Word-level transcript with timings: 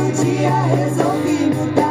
belo 0.00 0.12
dia 0.12 0.64
resolvi 0.74 1.52
mudar 1.54 1.89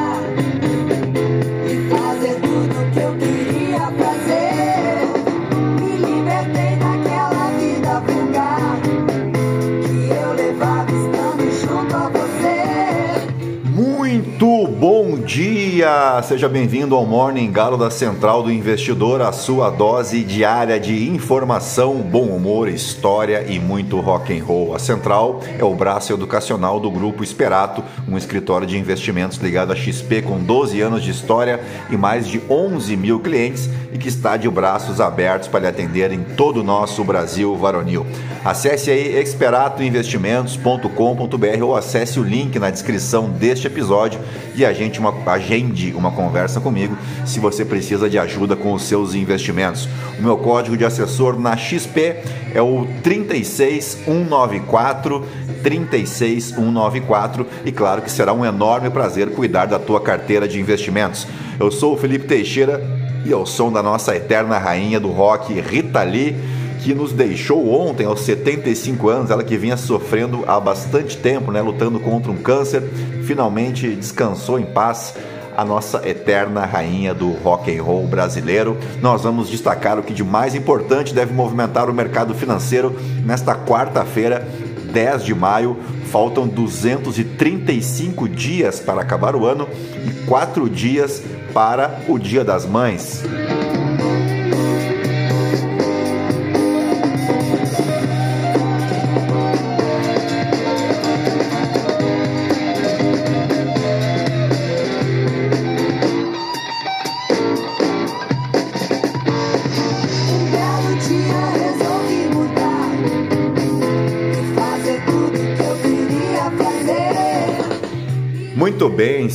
dia! 15.79 16.21
Seja 16.23 16.49
bem-vindo 16.49 16.93
ao 16.93 17.05
Morning 17.05 17.49
Galo 17.51 17.77
da 17.77 17.89
Central 17.89 18.43
do 18.43 18.51
Investidor, 18.51 19.21
a 19.21 19.31
sua 19.31 19.69
dose 19.69 20.25
diária 20.25 20.77
de 20.77 21.07
informação, 21.07 22.01
bom 22.01 22.25
humor, 22.25 22.67
história 22.67 23.45
e 23.47 23.57
muito 23.59 23.97
rock 24.01 24.37
and 24.37 24.43
roll. 24.43 24.75
A 24.75 24.79
Central 24.79 25.41
é 25.57 25.63
o 25.63 25.73
braço 25.73 26.11
educacional 26.11 26.81
do 26.81 26.91
Grupo 26.91 27.23
Esperato, 27.23 27.81
um 28.07 28.17
escritório 28.17 28.67
de 28.67 28.77
investimentos 28.77 29.37
ligado 29.37 29.71
à 29.71 29.75
XP 29.75 30.23
com 30.23 30.43
12 30.43 30.81
anos 30.81 31.01
de 31.01 31.11
história 31.11 31.61
e 31.89 31.95
mais 31.95 32.27
de 32.27 32.41
11 32.49 32.97
mil 32.97 33.21
clientes 33.21 33.69
e 33.93 33.97
que 33.97 34.09
está 34.09 34.35
de 34.35 34.49
braços 34.49 34.99
abertos 34.99 35.47
para 35.47 35.61
lhe 35.61 35.67
atender 35.67 36.11
em 36.11 36.23
todo 36.23 36.59
o 36.59 36.63
nosso 36.63 37.05
Brasil 37.05 37.55
varonil. 37.55 38.05
Acesse 38.43 38.91
aí 38.91 39.17
experatoinvestimentos.com.br 39.17 41.63
ou 41.63 41.73
acesse 41.75 42.19
o 42.19 42.23
link 42.23 42.59
na 42.59 42.69
descrição 42.69 43.29
deste 43.29 43.67
episódio 43.67 44.19
e 44.55 44.65
a 44.65 44.73
gente 44.73 44.99
uma, 44.99 45.13
agende 45.25 45.68
uma 45.95 46.11
conversa 46.11 46.59
comigo 46.59 46.97
se 47.25 47.39
você 47.39 47.65
precisa 47.65 48.09
de 48.09 48.19
ajuda 48.19 48.55
com 48.55 48.73
os 48.73 48.83
seus 48.83 49.15
investimentos. 49.15 49.87
O 50.19 50.23
meu 50.23 50.37
código 50.37 50.77
de 50.77 50.85
assessor 50.85 51.39
na 51.39 51.55
XP 51.55 52.17
é 52.53 52.61
o 52.61 52.87
36194 53.03 55.25
36194 55.63 57.45
e 57.65 57.71
claro 57.71 58.01
que 58.01 58.11
será 58.11 58.33
um 58.33 58.45
enorme 58.45 58.89
prazer 58.89 59.31
cuidar 59.31 59.65
da 59.65 59.79
tua 59.79 60.01
carteira 60.01 60.47
de 60.47 60.59
investimentos. 60.59 61.27
Eu 61.59 61.71
sou 61.71 61.93
o 61.93 61.97
Felipe 61.97 62.25
Teixeira 62.25 62.81
e 63.25 63.33
ao 63.33 63.45
som 63.45 63.71
da 63.71 63.83
nossa 63.83 64.15
eterna 64.15 64.57
rainha 64.57 64.99
do 64.99 65.09
rock, 65.09 65.59
Rita 65.59 66.01
Lee, 66.03 66.35
que 66.81 66.93
nos 66.93 67.11
deixou 67.11 67.69
ontem 67.69 68.05
aos 68.05 68.21
75 68.21 69.09
anos, 69.09 69.31
ela 69.31 69.43
que 69.43 69.57
vinha 69.57 69.75
sofrendo 69.75 70.45
há 70.47 70.59
bastante 70.59 71.17
tempo, 71.17 71.51
né, 71.51 71.61
lutando 71.61 71.99
contra 71.99 72.31
um 72.31 72.37
câncer, 72.37 72.81
finalmente 73.23 73.93
descansou 73.95 74.57
em 74.57 74.65
paz 74.65 75.13
a 75.59 75.65
nossa 75.65 76.07
eterna 76.07 76.65
rainha 76.65 77.13
do 77.13 77.31
rock 77.31 77.69
and 77.69 77.83
roll 77.83 78.07
brasileiro. 78.07 78.77
Nós 79.01 79.23
vamos 79.23 79.49
destacar 79.49 79.99
o 79.99 80.03
que 80.03 80.13
de 80.13 80.23
mais 80.23 80.55
importante 80.55 81.13
deve 81.13 81.33
movimentar 81.33 81.89
o 81.89 81.93
mercado 81.93 82.33
financeiro 82.33 82.95
nesta 83.25 83.53
quarta-feira, 83.55 84.47
10 84.93 85.25
de 85.25 85.35
maio. 85.35 85.77
Faltam 86.05 86.47
235 86.47 88.29
dias 88.29 88.79
para 88.79 89.01
acabar 89.01 89.35
o 89.35 89.45
ano 89.45 89.67
e 90.07 90.25
4 90.25 90.69
dias 90.69 91.21
para 91.53 91.99
o 92.07 92.17
Dia 92.17 92.45
das 92.45 92.65
Mães. 92.65 93.21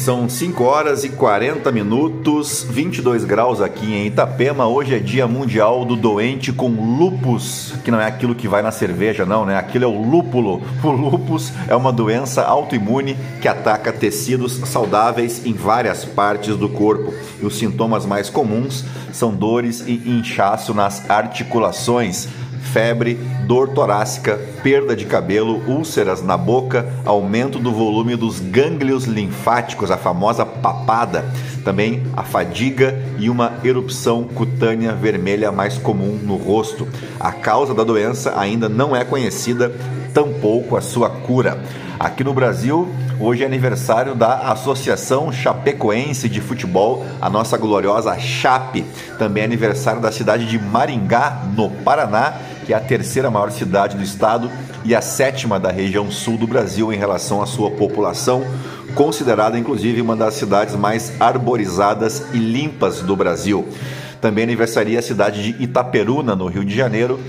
São 0.05 0.29
5 0.29 0.63
horas 0.63 1.03
e 1.03 1.09
40 1.09 1.73
minutos, 1.73 2.63
22 2.69 3.25
graus 3.25 3.63
aqui 3.63 3.87
em 3.87 4.07
Itapema. 4.07 4.67
Hoje 4.67 4.95
é 4.95 4.99
dia 4.99 5.27
mundial 5.27 5.83
do 5.83 5.97
doente 5.97 6.53
com 6.53 6.69
lupus, 6.69 7.73
que 7.83 7.91
não 7.91 7.99
é 7.99 8.07
aquilo 8.07 8.35
que 8.35 8.47
vai 8.47 8.61
na 8.61 8.71
cerveja, 8.71 9.25
não, 9.25 9.47
né? 9.47 9.57
Aquilo 9.57 9.87
é 9.87 9.89
o 9.89 10.03
lúpulo. 10.03 10.61
O 10.85 10.91
lupus 10.91 11.55
é 11.67 11.75
uma 11.75 11.91
doença 11.91 12.43
autoimune 12.43 13.17
que 13.41 13.49
ataca 13.49 13.91
tecidos 13.95 14.53
saudáveis 14.67 15.47
em 15.47 15.55
várias 15.55 16.05
partes 16.05 16.55
do 16.55 16.69
corpo. 16.69 17.15
E 17.41 17.47
os 17.47 17.57
sintomas 17.57 18.05
mais 18.05 18.29
comuns 18.29 18.85
são 19.11 19.35
dores 19.35 19.83
e 19.87 20.03
inchaço 20.07 20.75
nas 20.75 21.09
articulações 21.09 22.29
febre, 22.75 23.19
dor 23.47 23.69
torácica, 23.69 24.41
perda 24.63 24.97
de 24.97 25.05
cabelo, 25.05 25.63
úlceras 25.69 26.23
na 26.23 26.37
boca, 26.37 26.87
aumento 27.05 27.59
do 27.59 27.73
volume 27.73 28.17
dos 28.17 28.41
gânglios 28.41 29.05
linfáticos, 29.05 29.91
a 29.91 29.97
famosa 29.97 30.45
papada, 30.47 31.25
também 31.65 32.03
a 32.17 32.23
fadiga 32.23 32.99
e 33.19 33.29
uma 33.29 33.53
erupção 33.63 34.25
cutânea 34.25 34.93
vermelha 34.93 35.53
mais 35.53 35.79
comum 35.79 36.19
no 36.23 36.37
rosto. 36.37 36.89
A 37.21 37.33
causa 37.33 37.75
da 37.75 37.85
doença 37.85 38.35
ainda 38.39 38.69
não 38.69 38.95
é 38.95 39.05
conhecida, 39.05 39.73
tampouco 40.13 40.77
a 40.77 40.81
sua 40.81 41.11
cura. 41.11 41.63
Aqui 41.99 42.25
no 42.25 42.35
Brasil, 42.35 42.89
hoje 43.21 43.45
é 43.45 43.47
aniversário 43.47 44.15
da 44.15 44.51
Associação 44.51 45.31
Chapecoense 45.31 46.29
de 46.29 46.41
Futebol, 46.41 47.07
a 47.21 47.31
nossa 47.31 47.57
gloriosa 47.57 48.19
Chape. 48.19 48.85
Também 49.19 49.43
é 49.43 49.47
aniversário 49.47 50.01
da 50.01 50.11
cidade 50.11 50.47
de 50.47 50.59
Maringá, 50.59 51.43
no 51.57 51.71
Paraná, 51.71 52.35
que 52.65 52.73
é 52.73 52.77
a 52.77 52.81
terceira 52.81 53.31
maior 53.31 53.51
cidade 53.51 53.97
do 53.97 54.03
estado 54.03 54.51
e 54.85 54.95
a 54.95 55.01
sétima 55.01 55.61
da 55.61 55.71
região 55.71 56.11
sul 56.11 56.37
do 56.37 56.47
Brasil 56.47 56.93
em 56.93 56.97
relação 56.97 57.43
à 57.43 57.47
sua 57.47 57.71
população, 57.71 58.45
considerada 58.95 59.59
inclusive 59.59 60.01
uma 60.01 60.17
das 60.17 60.35
cidades 60.35 60.75
mais 60.75 61.13
arborizadas 61.21 62.25
e 62.33 62.39
limpas 62.39 63.01
do 63.01 63.15
Brasil. 63.15 63.67
Também 64.21 64.45
aniversaria 64.45 64.99
a 64.99 65.03
cidade 65.03 65.53
de 65.53 65.63
Itaperuna, 65.63 66.35
no 66.35 66.47
Rio 66.47 66.65
de 66.65 66.75
Janeiro, 66.75 67.21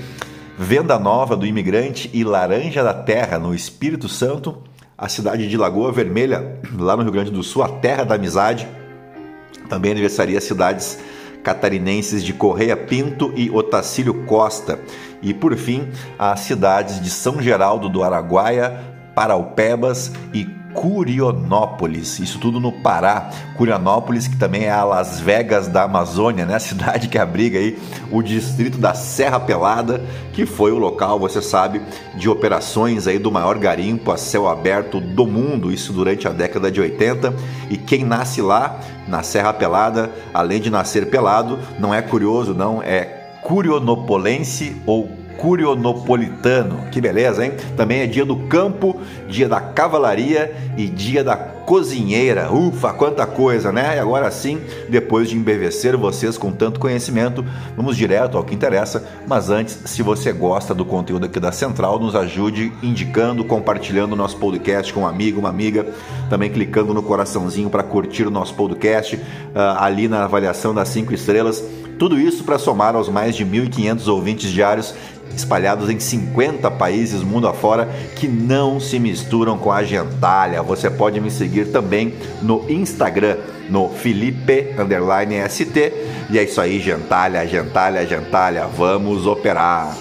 Venda 0.57 0.97
Nova 0.97 1.35
do 1.35 1.45
Imigrante 1.45 2.09
e 2.13 2.23
Laranja 2.23 2.81
da 2.81 2.93
Terra, 2.93 3.37
no 3.37 3.53
Espírito 3.53 4.07
Santo, 4.07 4.57
a 4.97 5.09
cidade 5.09 5.49
de 5.49 5.57
Lagoa 5.57 5.91
Vermelha, 5.91 6.57
lá 6.79 6.95
no 6.95 7.03
Rio 7.03 7.11
Grande 7.11 7.31
do 7.31 7.43
Sul, 7.43 7.63
a 7.63 7.67
terra 7.67 8.05
da 8.05 8.15
amizade. 8.15 8.65
Também 9.67 9.91
aniversaria 9.91 10.39
cidades 10.39 10.97
catarinenses 11.45 12.23
de 12.23 12.33
Correia 12.33 12.75
Pinto 12.75 13.31
e 13.35 13.51
Otacílio 13.51 14.25
Costa. 14.25 14.79
E 15.21 15.31
por 15.31 15.55
fim, 15.55 15.87
as 16.17 16.39
cidades 16.39 16.99
de 16.99 17.11
São 17.11 17.39
Geraldo 17.39 17.87
do 17.87 18.03
Araguaia, 18.03 18.77
Paraupebas 19.13 20.11
e 20.33 20.43
Curionópolis, 20.75 22.19
isso 22.19 22.37
tudo 22.37 22.59
no 22.59 22.71
Pará. 22.71 23.29
Curionópolis, 23.57 24.27
que 24.27 24.35
também 24.35 24.65
é 24.65 24.71
a 24.71 24.83
Las 24.83 25.19
Vegas 25.19 25.67
da 25.67 25.83
Amazônia, 25.83 26.45
né? 26.45 26.55
A 26.55 26.59
cidade 26.59 27.07
que 27.07 27.17
abriga 27.17 27.57
aí 27.57 27.79
o 28.11 28.21
distrito 28.21 28.77
da 28.77 28.93
Serra 28.93 29.39
Pelada, 29.39 30.03
que 30.33 30.45
foi 30.45 30.71
o 30.71 30.77
local, 30.77 31.17
você 31.17 31.41
sabe, 31.41 31.81
de 32.15 32.29
operações 32.29 33.07
aí 33.07 33.17
do 33.17 33.31
maior 33.31 33.57
garimpo 33.57 34.11
a 34.11 34.17
céu 34.17 34.47
aberto 34.47 34.99
do 34.99 35.25
mundo, 35.25 35.71
isso 35.71 35.93
durante 35.93 36.27
a 36.27 36.31
década 36.31 36.69
de 36.69 36.81
80. 36.81 37.33
E 37.69 37.77
quem 37.77 38.03
nasce 38.03 38.41
lá, 38.41 38.79
na 39.07 39.23
Serra 39.23 39.53
Pelada, 39.53 40.11
além 40.33 40.59
de 40.59 40.69
nascer 40.69 41.09
pelado, 41.09 41.57
não 41.79 41.93
é 41.93 42.01
curioso, 42.01 42.53
não, 42.53 42.83
é 42.83 43.03
curionopolense 43.41 44.75
ou 44.85 45.24
curionopolitano. 45.37 46.89
Que 46.91 47.01
beleza, 47.01 47.45
hein? 47.45 47.53
Também 47.75 48.01
é 48.01 48.07
dia 48.07 48.25
do 48.25 48.35
campo, 48.47 48.99
dia 49.27 49.47
da 49.47 49.59
cavalaria 49.59 50.55
e 50.77 50.87
dia 50.87 51.23
da 51.23 51.35
cozinheira. 51.35 52.51
Ufa, 52.53 52.93
quanta 52.93 53.25
coisa, 53.25 53.71
né? 53.71 53.95
E 53.95 53.99
agora 53.99 54.29
sim, 54.31 54.61
depois 54.87 55.29
de 55.29 55.35
embevecer 55.35 55.97
vocês 55.97 56.37
com 56.37 56.51
tanto 56.51 56.79
conhecimento, 56.79 57.43
vamos 57.75 57.97
direto 57.97 58.37
ao 58.37 58.43
que 58.43 58.53
interessa. 58.53 59.03
Mas 59.27 59.49
antes, 59.49 59.79
se 59.85 60.01
você 60.01 60.31
gosta 60.31 60.73
do 60.73 60.85
conteúdo 60.85 61.25
aqui 61.25 61.39
da 61.39 61.51
Central, 61.51 61.99
nos 61.99 62.15
ajude 62.15 62.71
indicando, 62.83 63.43
compartilhando 63.43 64.13
o 64.13 64.15
nosso 64.15 64.37
podcast 64.37 64.93
com 64.93 65.01
um 65.01 65.07
amigo, 65.07 65.39
uma 65.39 65.49
amiga, 65.49 65.87
também 66.29 66.51
clicando 66.51 66.93
no 66.93 67.01
coraçãozinho 67.01 67.69
para 67.69 67.83
curtir 67.83 68.27
o 68.27 68.31
nosso 68.31 68.53
podcast, 68.53 69.19
ah, 69.53 69.83
ali 69.83 70.07
na 70.07 70.23
avaliação 70.23 70.73
das 70.73 70.89
5 70.89 71.13
estrelas. 71.13 71.63
Tudo 71.97 72.19
isso 72.19 72.43
para 72.43 72.59
somar 72.59 72.95
aos 72.95 73.07
mais 73.07 73.35
de 73.35 73.45
1.500 73.45 74.07
ouvintes 74.07 74.51
diários 74.51 74.93
espalhados 75.35 75.89
em 75.89 75.99
50 75.99 76.69
países 76.71 77.21
mundo 77.21 77.47
afora 77.47 77.89
que 78.15 78.27
não 78.27 78.79
se 78.79 78.99
misturam 78.99 79.57
com 79.57 79.71
a 79.71 79.83
gentalha. 79.83 80.61
Você 80.61 80.89
pode 80.89 81.19
me 81.19 81.29
seguir 81.29 81.71
também 81.71 82.13
no 82.41 82.65
Instagram, 82.69 83.37
no 83.69 83.89
Felipe 83.89 84.73
underline 84.77 85.35
ST. 85.49 85.93
E 86.29 86.39
é 86.39 86.43
isso 86.43 86.61
aí, 86.61 86.79
gentalha, 86.79 87.45
gentalha, 87.47 88.05
gentalha. 88.05 88.67
Vamos 88.67 89.25
operar. 89.25 89.95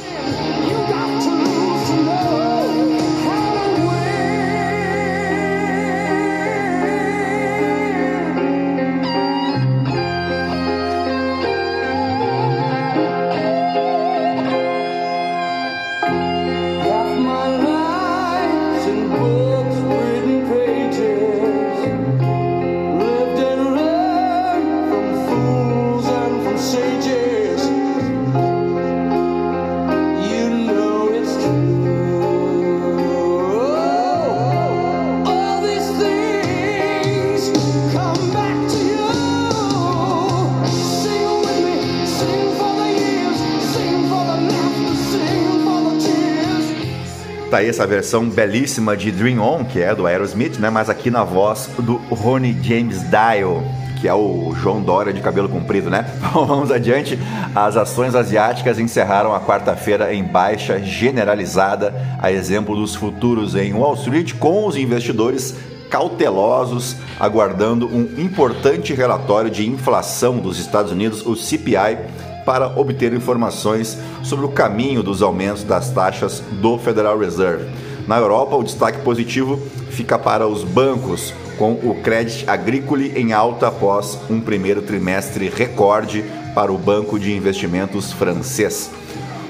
Aí 47.65 47.71
essa 47.71 47.87
versão 47.87 48.29
belíssima 48.29 48.97
de 48.97 49.11
Dream 49.11 49.41
On, 49.41 49.65
que 49.65 49.81
é 49.81 49.95
do 49.95 50.07
Aerosmith, 50.07 50.59
né? 50.59 50.69
Mas 50.69 50.91
aqui 50.91 51.11
na 51.11 51.25
voz 51.25 51.71
do 51.79 51.97
Ronnie 52.11 52.57
James 52.63 53.01
Dio, 53.03 53.65
que 54.01 54.07
é 54.07 54.15
o 54.15 54.55
João 54.55 54.83
Dória 54.83 55.13
de 55.13 55.21
cabelo 55.23 55.49
comprido, 55.49 55.89
né? 55.89 56.05
Vamos 56.33 56.71
adiante. 56.71 57.19
As 57.55 57.77
ações 57.77 58.15
asiáticas 58.15 58.79
encerraram 58.79 59.35
a 59.35 59.41
quarta-feira 59.41 60.13
em 60.13 60.23
baixa 60.23 60.79
generalizada, 60.79 61.95
a 62.21 62.31
exemplo 62.31 62.77
dos 62.77 62.95
futuros 62.95 63.55
em 63.55 63.73
Wall 63.73 63.95
Street, 63.95 64.35
com 64.35 64.67
os 64.67 64.77
investidores 64.77 65.57
cautelosos, 65.89 66.97
aguardando 67.19 67.87
um 67.87 68.03
importante 68.19 68.93
relatório 68.93 69.51
de 69.51 69.67
inflação 69.67 70.39
dos 70.39 70.59
Estados 70.59 70.93
Unidos, 70.93 71.25
o 71.25 71.35
CPI, 71.35 71.99
para 72.45 72.69
obter 72.79 73.13
informações 73.13 73.99
sobre 74.23 74.45
o 74.45 74.51
caminho 74.51 75.03
dos 75.03 75.23
aumentos 75.23 75.65
das 75.65 75.91
taxas 75.91 76.43
do 76.61 76.79
Federal 76.79 77.19
Reserve. 77.19 77.67
Na 78.07 78.19
Europa, 78.19 78.55
o 78.55 78.63
destaque 78.63 79.01
positivo 79.01 79.59
fica 79.91 80.19
para 80.19 80.47
os 80.47 80.63
bancos, 80.63 81.33
com 81.57 81.73
o 81.73 82.01
Crédito 82.03 82.49
Agricole 82.51 83.13
em 83.17 83.33
alta 83.33 83.69
após 83.69 84.19
um 84.29 84.41
primeiro 84.41 84.83
trimestre 84.83 85.49
recorde 85.49 86.25
para 86.55 86.73
o 86.73 86.79
Banco 86.79 87.19
de 87.19 87.33
Investimentos 87.33 88.13
francês. 88.13 88.91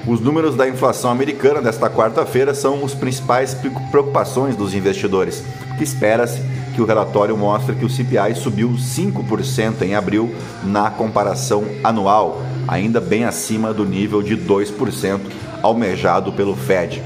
Os 0.07 0.21
números 0.21 0.55
da 0.55 0.69
inflação 0.69 1.11
americana 1.11 1.63
desta 1.63 1.89
quarta-feira 1.89 2.55
são 2.55 2.85
os 2.85 2.95
principais 2.95 3.57
preocupações 3.91 4.55
dos 4.55 4.75
investidores, 4.75 5.43
que 5.79 5.83
espera-se 5.83 6.43
que 6.75 6.83
o 6.83 6.85
relatório 6.85 7.37
mostre 7.37 7.75
que 7.75 7.85
o 7.85 7.91
CPI 7.91 8.35
subiu 8.35 8.71
5% 8.71 9.83
em 9.83 9.95
abril 9.95 10.35
na 10.63 10.91
comparação 10.91 11.65
anual, 11.83 12.43
ainda 12.67 13.01
bem 13.01 13.25
acima 13.25 13.73
do 13.73 13.85
nível 13.85 14.23
de 14.23 14.37
2% 14.37 15.21
almejado 15.63 16.33
pelo 16.33 16.55
Fed. 16.55 17.03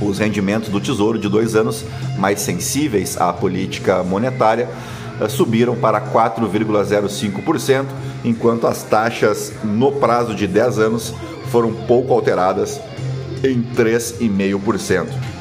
Os 0.00 0.18
rendimentos 0.18 0.68
do 0.68 0.80
Tesouro 0.80 1.18
de 1.18 1.28
dois 1.28 1.54
anos, 1.54 1.84
mais 2.18 2.40
sensíveis 2.40 3.20
à 3.20 3.32
política 3.32 4.02
monetária, 4.02 4.68
eh, 5.20 5.28
subiram 5.28 5.76
para 5.76 6.00
4,05%, 6.00 7.86
enquanto 8.24 8.66
as 8.66 8.82
taxas 8.82 9.52
no 9.62 9.92
prazo 9.92 10.34
de 10.34 10.46
10 10.46 10.78
anos 10.78 11.14
foram 11.50 11.72
pouco 11.72 12.12
alteradas 12.12 12.80
em 13.42 13.62
3,5%. 13.62 15.33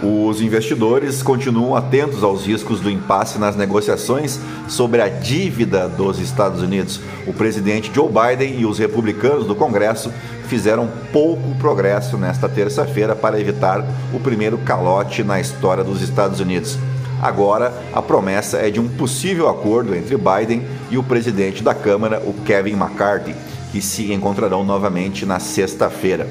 Os 0.00 0.40
investidores 0.40 1.24
continuam 1.24 1.74
atentos 1.74 2.22
aos 2.22 2.46
riscos 2.46 2.78
do 2.78 2.88
impasse 2.88 3.36
nas 3.36 3.56
negociações 3.56 4.38
sobre 4.68 5.02
a 5.02 5.08
dívida 5.08 5.88
dos 5.88 6.20
Estados 6.20 6.62
Unidos. 6.62 7.00
O 7.26 7.32
presidente 7.32 7.90
Joe 7.92 8.08
Biden 8.08 8.60
e 8.60 8.64
os 8.64 8.78
republicanos 8.78 9.44
do 9.44 9.56
Congresso 9.56 10.12
fizeram 10.46 10.88
pouco 11.12 11.52
progresso 11.56 12.16
nesta 12.16 12.48
terça-feira 12.48 13.16
para 13.16 13.40
evitar 13.40 13.84
o 14.14 14.20
primeiro 14.20 14.56
calote 14.58 15.24
na 15.24 15.40
história 15.40 15.82
dos 15.82 16.00
Estados 16.00 16.38
Unidos. 16.38 16.78
Agora, 17.20 17.72
a 17.92 18.00
promessa 18.00 18.58
é 18.58 18.70
de 18.70 18.78
um 18.78 18.88
possível 18.88 19.48
acordo 19.48 19.96
entre 19.96 20.16
Biden 20.16 20.62
e 20.88 20.96
o 20.96 21.02
presidente 21.02 21.60
da 21.60 21.74
Câmara, 21.74 22.22
o 22.24 22.32
Kevin 22.44 22.74
McCarthy, 22.74 23.34
que 23.72 23.82
se 23.82 24.12
encontrarão 24.12 24.62
novamente 24.62 25.26
na 25.26 25.40
sexta-feira. 25.40 26.28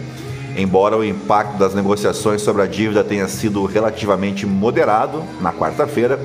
Embora 0.57 0.98
o 0.98 1.06
impacto 1.06 1.56
das 1.56 1.75
negociações 1.75 2.42
sobre 2.42 2.63
a 2.63 2.65
dívida 2.65 3.04
tenha 3.04 3.27
sido 3.27 3.63
relativamente 3.65 4.44
moderado 4.44 5.24
na 5.39 5.54
quarta-feira, 5.54 6.19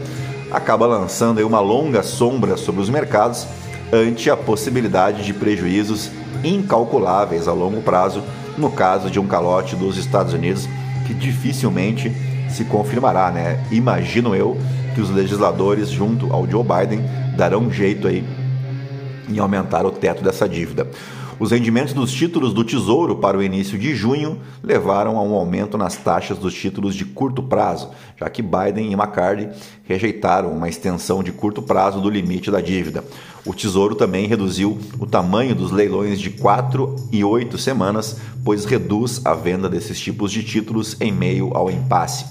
acaba 0.51 0.87
lançando 0.87 1.47
uma 1.47 1.61
longa 1.61 2.03
sombra 2.03 2.57
sobre 2.57 2.81
os 2.81 2.89
mercados 2.89 3.47
ante 3.93 4.31
a 4.31 4.37
possibilidade 4.37 5.23
de 5.23 5.35
prejuízos 5.35 6.11
incalculáveis 6.43 7.47
a 7.47 7.53
longo 7.53 7.83
prazo 7.83 8.23
no 8.57 8.71
caso 8.71 9.11
de 9.11 9.21
um 9.21 9.27
calote 9.27 9.77
dos 9.77 9.99
Estados 9.99 10.33
Unidos 10.33 10.67
que 11.07 11.13
dificilmente 11.13 12.11
se 12.49 12.65
confirmará, 12.65 13.31
né? 13.31 13.63
Imagino 13.71 14.35
eu 14.35 14.57
que 14.95 15.01
os 15.03 15.11
legisladores 15.11 15.91
junto 15.91 16.33
ao 16.33 16.49
Joe 16.49 16.65
Biden 16.65 17.05
darão 17.37 17.61
um 17.61 17.71
jeito 17.71 18.09
aí 18.09 18.25
em 19.29 19.39
aumentar 19.39 19.85
o 19.85 19.91
teto 19.91 20.23
dessa 20.23 20.49
dívida. 20.49 20.87
Os 21.39 21.51
rendimentos 21.51 21.93
dos 21.95 22.13
títulos 22.13 22.53
do 22.53 22.63
Tesouro 22.63 23.17
para 23.17 23.37
o 23.37 23.43
início 23.43 23.79
de 23.79 23.95
junho 23.95 24.39
levaram 24.63 25.17
a 25.17 25.23
um 25.23 25.35
aumento 25.35 25.79
nas 25.79 25.97
taxas 25.97 26.39
dos 26.39 26.55
títulos 26.55 26.95
de 26.95 27.05
curto 27.05 27.43
prazo, 27.43 27.91
já 28.17 28.29
que 28.29 28.43
Biden 28.43 28.91
e 28.91 28.95
McCarthy 28.95 29.49
rejeitaram 29.85 30.53
uma 30.53 30.69
extensão 30.69 31.23
de 31.23 31.33
curto 31.33 31.63
prazo 31.63 32.01
do 32.01 32.11
limite 32.11 32.51
da 32.51 32.61
dívida. 32.61 33.03
O 33.45 33.55
Tesouro 33.55 33.95
também 33.95 34.27
reduziu 34.27 34.79
o 34.99 35.07
tamanho 35.07 35.55
dos 35.55 35.73
leilões 35.73 36.21
de 36.21 36.31
4 36.31 36.97
e 37.11 37.25
8 37.25 37.59
semanas, 37.59 38.19
pois 38.45 38.65
reduz 38.65 39.21
a 39.25 39.35
venda 39.35 39.69
desses 39.69 39.99
tipos 39.99 40.31
de 40.31 40.45
títulos 40.45 40.97
em 41.01 41.11
meio 41.11 41.57
ao 41.57 41.71
impasse. 41.71 42.25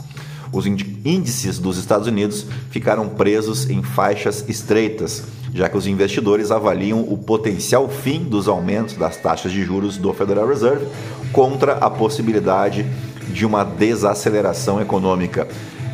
Os 0.53 0.65
índices 0.65 1.59
dos 1.59 1.77
Estados 1.77 2.07
Unidos 2.07 2.45
ficaram 2.69 3.09
presos 3.09 3.69
em 3.69 3.81
faixas 3.81 4.47
estreitas 4.47 5.23
já 5.53 5.67
que 5.67 5.77
os 5.77 5.87
investidores 5.87 6.51
avaliam 6.51 7.01
o 7.01 7.17
potencial 7.17 7.89
fim 7.89 8.23
dos 8.23 8.47
aumentos 8.47 8.95
das 8.95 9.17
taxas 9.17 9.51
de 9.51 9.63
juros 9.63 9.97
do 9.97 10.13
Federal 10.13 10.47
Reserve 10.47 10.87
contra 11.31 11.73
a 11.73 11.89
possibilidade 11.89 12.85
de 13.29 13.45
uma 13.45 13.63
desaceleração 13.63 14.81
econômica. 14.81 15.47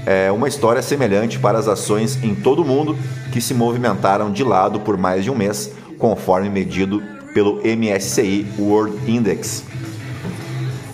É 0.06 0.32
uma 0.32 0.48
história 0.48 0.82
semelhante 0.82 1.38
para 1.38 1.58
as 1.58 1.68
ações 1.68 2.24
em 2.24 2.34
todo 2.34 2.62
o 2.62 2.66
mundo 2.66 2.96
que 3.32 3.42
se 3.42 3.54
movimentaram 3.54 4.32
de 4.32 4.44
lado 4.44 4.80
por 4.80 4.98
mais 4.98 5.24
de 5.24 5.32
um 5.32 5.36
mês, 5.36 5.72
conforme 5.98 6.50
medido 6.50 7.02
pelo 7.34 7.62
MSCI 7.62 8.46
World 8.58 9.12
Index. 9.12 9.64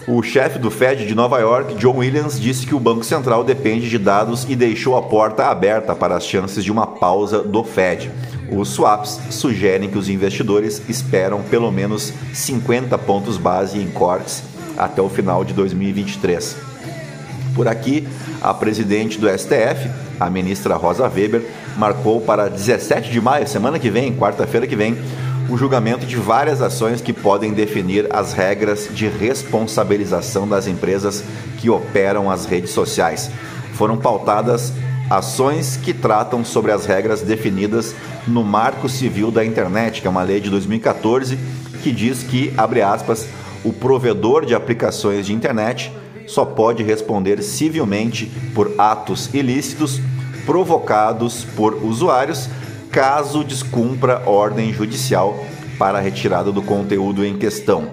O 0.05 0.21
chefe 0.21 0.59
do 0.59 0.69
Fed 0.69 1.07
de 1.07 1.15
Nova 1.15 1.39
York, 1.39 1.75
John 1.75 1.97
Williams, 1.97 2.37
disse 2.37 2.65
que 2.65 2.75
o 2.75 2.79
Banco 2.79 3.05
Central 3.05 3.43
depende 3.43 3.89
de 3.89 3.97
dados 3.97 4.45
e 4.49 4.55
deixou 4.55 4.97
a 4.97 5.01
porta 5.01 5.45
aberta 5.45 5.95
para 5.95 6.17
as 6.17 6.25
chances 6.25 6.63
de 6.63 6.71
uma 6.71 6.85
pausa 6.85 7.41
do 7.41 7.63
Fed. 7.63 8.11
Os 8.55 8.69
swaps 8.69 9.19
sugerem 9.31 9.89
que 9.89 9.97
os 9.97 10.09
investidores 10.09 10.81
esperam 10.87 11.41
pelo 11.41 11.71
menos 11.71 12.13
50 12.33 12.95
pontos 12.99 13.37
base 13.37 13.79
em 13.79 13.87
cortes 13.89 14.43
até 14.77 15.01
o 15.01 15.09
final 15.09 15.43
de 15.43 15.53
2023. 15.53 16.55
Por 17.55 17.67
aqui, 17.67 18.07
a 18.41 18.53
presidente 18.53 19.19
do 19.19 19.27
STF, 19.27 19.89
a 20.19 20.29
ministra 20.29 20.75
Rosa 20.75 21.07
Weber, 21.07 21.43
marcou 21.77 22.21
para 22.21 22.47
17 22.47 23.09
de 23.11 23.19
maio, 23.19 23.47
semana 23.47 23.79
que 23.79 23.89
vem, 23.89 24.15
quarta-feira 24.15 24.67
que 24.67 24.75
vem, 24.75 24.97
o 25.49 25.57
julgamento 25.57 26.05
de 26.05 26.15
várias 26.15 26.61
ações 26.61 27.01
que 27.01 27.11
podem 27.11 27.53
definir 27.53 28.07
as 28.11 28.33
regras 28.33 28.87
de 28.93 29.07
responsabilização 29.07 30.47
das 30.47 30.67
empresas 30.67 31.23
que 31.57 31.69
operam 31.69 32.29
as 32.29 32.45
redes 32.45 32.71
sociais. 32.71 33.29
Foram 33.73 33.97
pautadas 33.97 34.71
ações 35.13 35.77
que 35.77 35.93
tratam 35.93 36.43
sobre 36.43 36.71
as 36.71 36.87
regras 36.87 37.21
definidas 37.21 37.95
no 38.27 38.43
Marco 38.43 38.89
Civil 38.89 39.29
da 39.29 39.45
Internet, 39.45 40.01
que 40.01 40.07
é 40.07 40.09
uma 40.09 40.23
lei 40.23 40.39
de 40.39 40.49
2014 40.49 41.37
que 41.83 41.91
diz 41.91 42.23
que, 42.23 42.51
abre 42.57 42.81
aspas, 42.81 43.27
o 43.63 43.71
provedor 43.71 44.45
de 44.45 44.55
aplicações 44.55 45.25
de 45.25 45.33
internet 45.33 45.91
só 46.25 46.45
pode 46.45 46.81
responder 46.81 47.43
civilmente 47.43 48.31
por 48.55 48.73
atos 48.77 49.29
ilícitos 49.33 50.01
provocados 50.45 51.45
por 51.55 51.75
usuários 51.83 52.49
caso 52.89 53.43
descumpra 53.43 54.23
ordem 54.25 54.73
judicial 54.73 55.45
para 55.77 55.99
a 55.99 56.01
retirada 56.01 56.51
do 56.51 56.61
conteúdo 56.61 57.25
em 57.25 57.37
questão. 57.37 57.89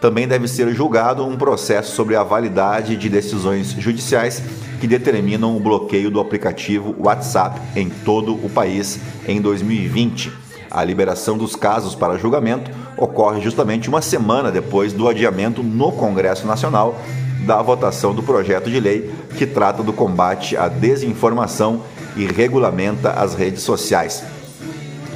Também 0.00 0.28
deve 0.28 0.46
ser 0.46 0.72
julgado 0.74 1.26
um 1.26 1.36
processo 1.36 1.94
sobre 1.94 2.14
a 2.16 2.22
validade 2.22 2.96
de 2.96 3.08
decisões 3.08 3.72
judiciais 3.72 4.42
que 4.80 4.86
determinam 4.86 5.56
o 5.56 5.60
bloqueio 5.60 6.10
do 6.10 6.18
aplicativo 6.18 6.94
WhatsApp 6.98 7.60
em 7.76 7.88
todo 7.88 8.32
o 8.32 8.48
país 8.48 8.98
em 9.28 9.40
2020. 9.40 10.32
A 10.70 10.82
liberação 10.82 11.36
dos 11.36 11.54
casos 11.54 11.94
para 11.94 12.16
julgamento 12.16 12.70
ocorre 12.96 13.40
justamente 13.40 13.88
uma 13.88 14.00
semana 14.00 14.50
depois 14.50 14.92
do 14.92 15.08
adiamento 15.08 15.62
no 15.62 15.92
Congresso 15.92 16.46
Nacional 16.46 16.98
da 17.44 17.60
votação 17.60 18.14
do 18.14 18.22
projeto 18.22 18.70
de 18.70 18.78
lei 18.78 19.10
que 19.36 19.46
trata 19.46 19.82
do 19.82 19.92
combate 19.92 20.56
à 20.56 20.68
desinformação 20.68 21.82
e 22.16 22.24
regulamenta 22.26 23.10
as 23.10 23.34
redes 23.34 23.62
sociais. 23.62 24.22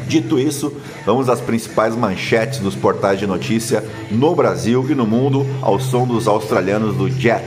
Dito 0.07 0.39
isso, 0.39 0.73
vamos 1.07 1.29
às 1.29 1.41
principais 1.41 1.95
manchetes 1.97 2.59
dos 2.59 2.75
portais 2.75 3.19
de 3.19 3.27
notícia 3.27 3.85
no 4.11 4.35
Brasil 4.35 4.85
e 4.91 4.95
no 4.95 5.07
mundo 5.07 5.47
ao 5.63 5.81
som 5.81 6.07
dos 6.07 6.29
australianos 6.29 6.97
do 6.97 7.09
Jet. 7.09 7.45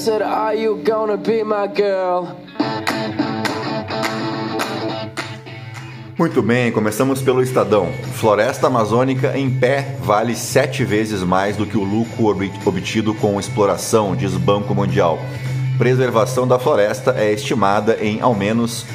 Said, 0.00 0.22
Are 0.22 0.54
you 0.54 0.82
gonna 0.82 1.18
be 1.18 1.44
my 1.44 1.66
girl? 1.66 2.28
Muito 6.18 6.42
bem, 6.42 6.72
começamos 6.72 7.20
pelo 7.20 7.42
Estadão. 7.42 7.92
Floresta 8.14 8.66
amazônica 8.66 9.36
em 9.36 9.50
pé 9.50 9.96
vale 10.02 10.34
sete 10.34 10.84
vezes 10.84 11.22
mais 11.22 11.54
do 11.56 11.66
que 11.66 11.76
o 11.76 11.84
lucro 11.84 12.28
obtido 12.64 13.14
com 13.14 13.38
exploração, 13.38 14.16
diz 14.16 14.34
Banco 14.34 14.74
Mundial. 14.74 15.18
Preservação 15.76 16.48
da 16.48 16.58
floresta 16.58 17.14
é 17.18 17.32
estimada 17.32 17.98
em 18.00 18.22
ao 18.22 18.34
menos 18.34 18.86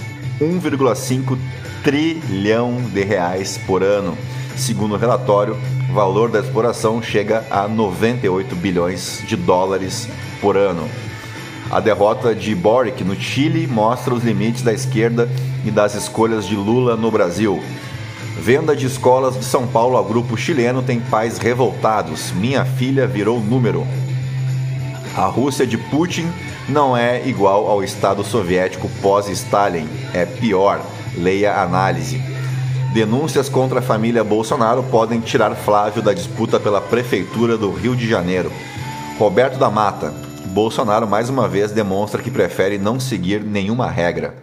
1,5 0.42 1.38
trilhão 1.84 2.78
de 2.94 3.04
reais 3.04 3.60
por 3.60 3.84
ano. 3.84 4.18
Segundo 4.56 4.96
o 4.96 4.98
relatório, 4.98 5.56
o 5.90 5.94
valor 5.94 6.30
da 6.30 6.40
exploração 6.40 7.02
chega 7.02 7.44
a 7.52 7.68
98 7.68 8.56
bilhões 8.56 9.24
de 9.28 9.36
dólares 9.36 10.08
por 10.46 10.58
ano. 10.58 10.88
A 11.72 11.80
derrota 11.80 12.36
de 12.36 12.54
Boric 12.54 13.04
no 13.04 13.16
Chile 13.16 13.66
mostra 13.66 14.14
os 14.14 14.24
limites 14.24 14.62
da 14.62 14.72
esquerda 14.72 15.28
e 15.66 15.72
das 15.72 15.96
escolhas 15.96 16.46
de 16.46 16.56
Lula 16.56 16.96
no 16.96 17.10
Brasil. 17.10 17.60
Venda 18.40 18.76
de 18.76 18.86
escolas 18.86 19.34
de 19.40 19.44
São 19.44 19.66
Paulo 19.66 19.98
ao 19.98 20.06
grupo 20.06 20.38
chileno 20.38 20.84
tem 20.84 21.00
pais 21.00 21.40
revoltados. 21.40 22.32
Minha 22.32 22.64
filha 22.64 23.08
virou 23.08 23.40
número. 23.40 23.88
A 25.18 25.26
Rússia 25.26 25.66
de 25.66 25.80
Putin 25.80 26.28
não 26.70 26.96
é 26.96 27.28
igual 27.28 27.68
ao 27.68 27.84
Estado 27.84 28.24
soviético 28.24 28.88
pós-Stalin, 29.02 29.90
é 30.14 30.28
pior. 30.28 30.80
Leia 31.18 31.54
a 31.54 31.64
análise. 31.64 32.22
Denúncias 32.94 33.50
contra 33.50 33.80
a 33.80 33.82
família 33.82 34.24
Bolsonaro 34.24 34.84
podem 34.84 35.22
tirar 35.22 35.56
Flávio 35.56 36.04
da 36.04 36.14
disputa 36.14 36.60
pela 36.60 36.80
prefeitura 36.80 37.58
do 37.58 37.72
Rio 37.72 37.96
de 37.96 38.08
Janeiro. 38.08 38.52
Roberto 39.18 39.58
da 39.58 39.72
Mata. 39.72 40.25
Bolsonaro 40.56 41.06
mais 41.06 41.30
uma 41.30 41.50
vez 41.50 41.74
demonstra 41.74 42.22
que 42.22 42.32
prefere 42.32 42.78
não 42.78 42.98
seguir 42.98 43.44
nenhuma 43.44 43.90
regra. 43.90 44.36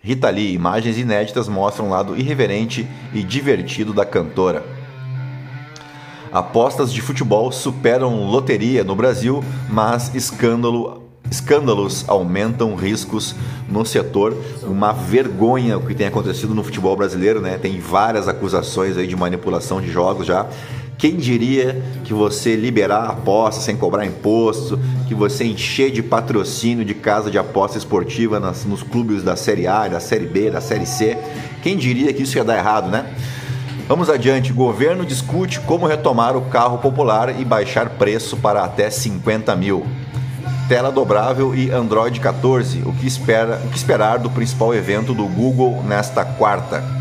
Rita 0.00 0.28
Lee, 0.28 0.52
imagens 0.52 0.98
inéditas 0.98 1.46
mostram 1.46 1.86
o 1.86 1.90
lado 1.90 2.16
irreverente 2.16 2.88
e 3.14 3.22
divertido 3.22 3.92
da 3.92 4.04
cantora. 4.04 4.66
Apostas 6.32 6.92
de 6.92 7.00
futebol 7.00 7.52
superam 7.52 8.24
loteria 8.24 8.82
no 8.82 8.96
Brasil, 8.96 9.44
mas 9.70 10.12
escândalo, 10.12 11.04
escândalos 11.30 12.04
aumentam 12.08 12.74
riscos 12.74 13.36
no 13.68 13.86
setor. 13.86 14.36
Uma 14.64 14.92
vergonha 14.92 15.78
o 15.78 15.86
que 15.86 15.94
tem 15.94 16.08
acontecido 16.08 16.52
no 16.52 16.64
futebol 16.64 16.96
brasileiro, 16.96 17.40
né? 17.40 17.56
Tem 17.58 17.78
várias 17.78 18.26
acusações 18.26 18.96
aí 18.96 19.06
de 19.06 19.14
manipulação 19.14 19.80
de 19.80 19.88
jogos 19.88 20.26
já. 20.26 20.48
Quem 20.98 21.14
diria 21.14 21.80
que 22.02 22.12
você 22.12 22.56
liberar 22.56 23.04
aposta 23.04 23.60
sem 23.62 23.76
cobrar 23.76 24.04
imposto, 24.04 24.80
que 25.06 25.14
você 25.14 25.44
encher 25.44 25.92
de 25.92 26.02
patrocínio 26.02 26.84
de 26.84 26.92
casa 26.92 27.30
de 27.30 27.38
aposta 27.38 27.78
esportiva 27.78 28.40
nas, 28.40 28.64
nos 28.64 28.82
clubes 28.82 29.22
da 29.22 29.36
Série 29.36 29.68
A, 29.68 29.86
da 29.86 30.00
Série 30.00 30.26
B, 30.26 30.50
da 30.50 30.60
Série 30.60 30.86
C? 30.86 31.16
Quem 31.62 31.76
diria 31.76 32.12
que 32.12 32.24
isso 32.24 32.36
ia 32.36 32.42
dar 32.42 32.58
errado, 32.58 32.90
né? 32.90 33.14
Vamos 33.86 34.10
adiante. 34.10 34.52
Governo 34.52 35.06
discute 35.06 35.60
como 35.60 35.86
retomar 35.86 36.36
o 36.36 36.42
carro 36.46 36.78
popular 36.78 37.40
e 37.40 37.44
baixar 37.44 37.90
preço 37.90 38.36
para 38.36 38.64
até 38.64 38.90
50 38.90 39.54
mil. 39.54 39.86
Tela 40.68 40.90
dobrável 40.90 41.54
e 41.54 41.70
Android 41.70 42.18
14. 42.18 42.82
O 42.84 42.92
que, 42.92 43.06
espera, 43.06 43.62
o 43.64 43.68
que 43.68 43.76
esperar 43.76 44.18
do 44.18 44.28
principal 44.30 44.74
evento 44.74 45.14
do 45.14 45.26
Google 45.26 45.80
nesta 45.84 46.24
quarta? 46.24 46.97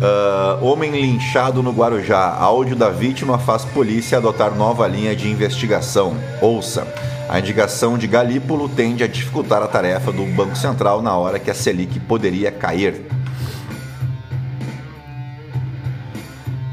Uh, 0.00 0.64
homem 0.64 0.92
linchado 0.92 1.60
no 1.60 1.72
Guarujá. 1.72 2.32
Áudio 2.38 2.76
da 2.76 2.88
vítima 2.88 3.36
faz 3.36 3.64
polícia 3.64 4.18
adotar 4.18 4.54
nova 4.54 4.86
linha 4.86 5.14
de 5.16 5.28
investigação. 5.28 6.16
Ouça. 6.40 6.86
A 7.28 7.40
indicação 7.40 7.98
de 7.98 8.06
Galípolo 8.06 8.68
tende 8.68 9.02
a 9.02 9.08
dificultar 9.08 9.60
a 9.60 9.66
tarefa 9.66 10.12
do 10.12 10.24
Banco 10.24 10.56
Central 10.56 11.02
na 11.02 11.16
hora 11.16 11.40
que 11.40 11.50
a 11.50 11.54
Selic 11.54 11.98
poderia 12.00 12.52
cair. 12.52 13.06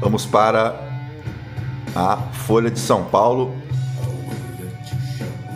Vamos 0.00 0.24
para 0.24 0.80
a 1.96 2.16
Folha 2.46 2.70
de 2.70 2.78
São 2.78 3.04
Paulo. 3.04 3.56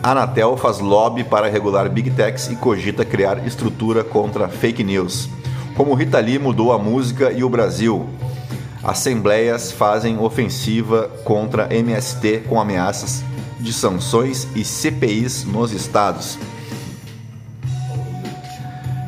Anatel 0.03 0.57
faz 0.57 0.79
lobby 0.79 1.23
para 1.23 1.47
regular 1.47 1.87
Big 1.87 2.11
Techs 2.11 2.49
e 2.49 2.55
cogita 2.57 3.05
criar 3.05 3.47
estrutura 3.47 4.03
contra 4.03 4.49
fake 4.49 4.83
news. 4.83 5.29
Como 5.81 5.95
Rita 5.95 6.19
Lee 6.19 6.37
mudou 6.37 6.71
a 6.71 6.77
música 6.77 7.31
e 7.31 7.43
o 7.43 7.49
Brasil. 7.49 8.07
Assembleias 8.83 9.71
fazem 9.71 10.15
ofensiva 10.19 11.09
contra 11.23 11.73
MST 11.73 12.43
com 12.47 12.61
ameaças 12.61 13.23
de 13.59 13.73
sanções 13.73 14.47
e 14.55 14.63
CPIs 14.63 15.43
nos 15.43 15.71
estados. 15.71 16.37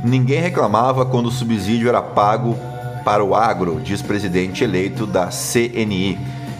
Ninguém 0.03 0.41
reclamava 0.41 1.05
quando 1.05 1.27
o 1.27 1.31
subsídio 1.31 1.87
era 1.87 2.01
pago 2.01 2.57
para 3.05 3.23
o 3.23 3.35
agro, 3.35 3.79
diz 3.79 4.01
presidente 4.01 4.63
eleito 4.63 5.05
da 5.05 5.27
CNI. 5.27 6.17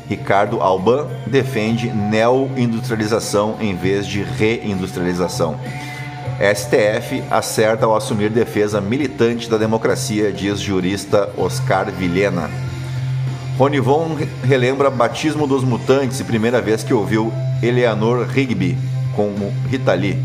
Ricardo 0.08 0.62
Alban 0.62 1.08
defende 1.26 1.90
neoindustrialização 1.90 3.56
em 3.60 3.76
vez 3.76 4.06
de 4.06 4.22
reindustrialização. 4.22 5.60
STF 6.44 7.24
acerta 7.32 7.86
ao 7.86 7.96
assumir 7.96 8.30
defesa 8.30 8.82
militante 8.82 9.50
da 9.50 9.58
democracia, 9.58 10.30
diz 10.30 10.60
jurista 10.60 11.30
Oscar 11.38 11.90
Vilhena. 11.90 12.50
Ronivon 13.58 14.18
relembra 14.44 14.90
batismo 14.90 15.48
dos 15.48 15.64
mutantes 15.64 16.20
e 16.20 16.24
primeira 16.26 16.62
vez 16.62 16.84
que 16.84 16.94
ouviu 16.94 17.32
Eleanor 17.62 18.28
Rigby 18.28 18.78
como 19.16 19.54
Rita 19.70 19.94
Lee. 19.94 20.18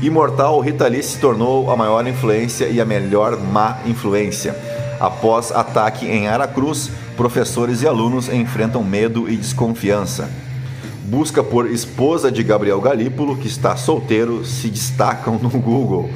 Imortal, 0.00 0.60
Rita 0.60 0.86
Lee 0.86 1.02
se 1.02 1.18
tornou 1.18 1.68
a 1.68 1.76
maior 1.76 2.06
influência 2.06 2.66
e 2.66 2.80
a 2.80 2.84
melhor 2.84 3.36
má 3.36 3.78
influência. 3.86 4.54
Após 5.00 5.50
ataque 5.50 6.06
em 6.06 6.28
Aracruz, 6.28 6.92
professores 7.16 7.82
e 7.82 7.88
alunos 7.88 8.28
enfrentam 8.28 8.84
medo 8.84 9.28
e 9.28 9.36
desconfiança 9.36 10.28
busca 11.04 11.42
por 11.42 11.70
esposa 11.70 12.30
de 12.30 12.42
Gabriel 12.42 12.80
Galípolo, 12.80 13.36
que 13.36 13.46
está 13.46 13.76
solteiro, 13.76 14.44
se 14.44 14.68
destacam 14.68 15.38
no 15.38 15.50
Google. 15.50 16.08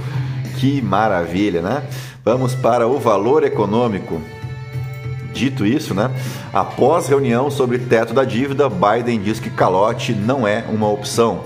Que 0.59 0.81
maravilha, 0.81 1.61
né? 1.61 1.83
Vamos 2.25 2.55
para 2.55 2.87
o 2.87 2.99
valor 2.99 3.45
econômico. 3.45 4.21
Dito 5.33 5.66
isso, 5.66 5.95
né? 5.95 6.11
Após 6.52 7.09
reunião 7.09 7.50
sobre 7.50 7.78
teto 7.78 8.14
da 8.14 8.25
dívida, 8.25 8.71
Biden 8.71 9.21
diz 9.21 9.38
que 9.38 9.50
calote 9.50 10.12
não 10.12 10.49
é 10.49 10.64
uma 10.71 10.88
opção. 10.88 11.43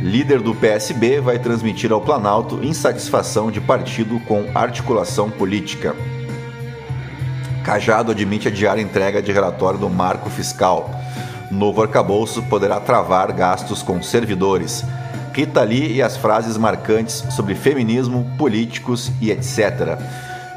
Líder 0.00 0.40
do 0.40 0.52
PSB 0.52 1.20
vai 1.20 1.38
transmitir 1.38 1.92
ao 1.92 2.00
Planalto 2.00 2.58
insatisfação 2.64 3.52
de 3.52 3.60
partido 3.60 4.18
com 4.26 4.44
articulação 4.52 5.30
política. 5.30 5.94
Cajado 7.62 8.10
admite 8.10 8.48
adiar 8.48 8.80
entrega 8.80 9.22
de 9.22 9.30
relatório 9.30 9.78
do 9.78 9.88
marco 9.88 10.28
fiscal. 10.28 10.90
Novo 11.52 11.82
arcabouço 11.82 12.42
poderá 12.44 12.80
travar 12.80 13.30
gastos 13.30 13.82
com 13.82 14.02
servidores. 14.02 14.82
Rita 15.34 15.62
Lee 15.62 15.92
e 15.92 16.02
as 16.02 16.16
frases 16.16 16.56
marcantes 16.56 17.22
sobre 17.30 17.54
feminismo, 17.54 18.26
políticos 18.38 19.12
e 19.20 19.30
etc. 19.30 19.98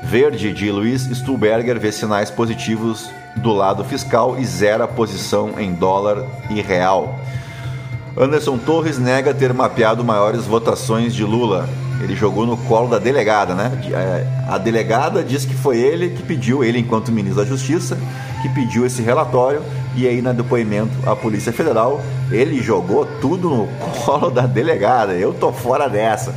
Verde 0.03 0.53
de 0.53 0.71
Luiz 0.71 1.01
Stuhlberger 1.01 1.77
vê 1.77 1.91
sinais 1.91 2.31
positivos 2.31 3.09
do 3.35 3.51
lado 3.51 3.83
fiscal 3.83 4.37
e 4.39 4.45
zera 4.45 4.85
a 4.85 4.87
posição 4.87 5.59
em 5.59 5.73
dólar 5.73 6.25
e 6.49 6.61
real. 6.61 7.19
Anderson 8.17 8.57
Torres 8.57 8.97
nega 8.97 9.33
ter 9.33 9.53
mapeado 9.53 10.01
maiores 10.01 10.45
votações 10.45 11.13
de 11.13 11.25
Lula. 11.25 11.67
Ele 12.01 12.15
jogou 12.15 12.45
no 12.45 12.55
colo 12.55 12.87
da 12.87 12.99
delegada, 12.99 13.53
né? 13.53 13.71
É, 13.91 14.49
a 14.49 14.57
delegada 14.57 15.21
diz 15.21 15.43
que 15.43 15.53
foi 15.53 15.77
ele 15.77 16.09
que 16.11 16.23
pediu, 16.23 16.63
ele 16.63 16.79
enquanto 16.79 17.11
ministro 17.11 17.43
da 17.43 17.49
Justiça, 17.49 17.97
que 18.41 18.47
pediu 18.49 18.85
esse 18.85 19.01
relatório 19.01 19.61
e 19.95 20.07
aí, 20.07 20.21
no 20.21 20.33
depoimento 20.33 20.91
à 21.09 21.15
Polícia 21.15 21.53
Federal, 21.53 22.01
ele 22.29 22.61
jogou 22.61 23.05
tudo 23.21 23.49
no 23.49 23.67
colo 24.03 24.29
da 24.29 24.45
delegada. 24.45 25.13
Eu 25.13 25.33
tô 25.33 25.53
fora 25.53 25.87
dessa. 25.87 26.35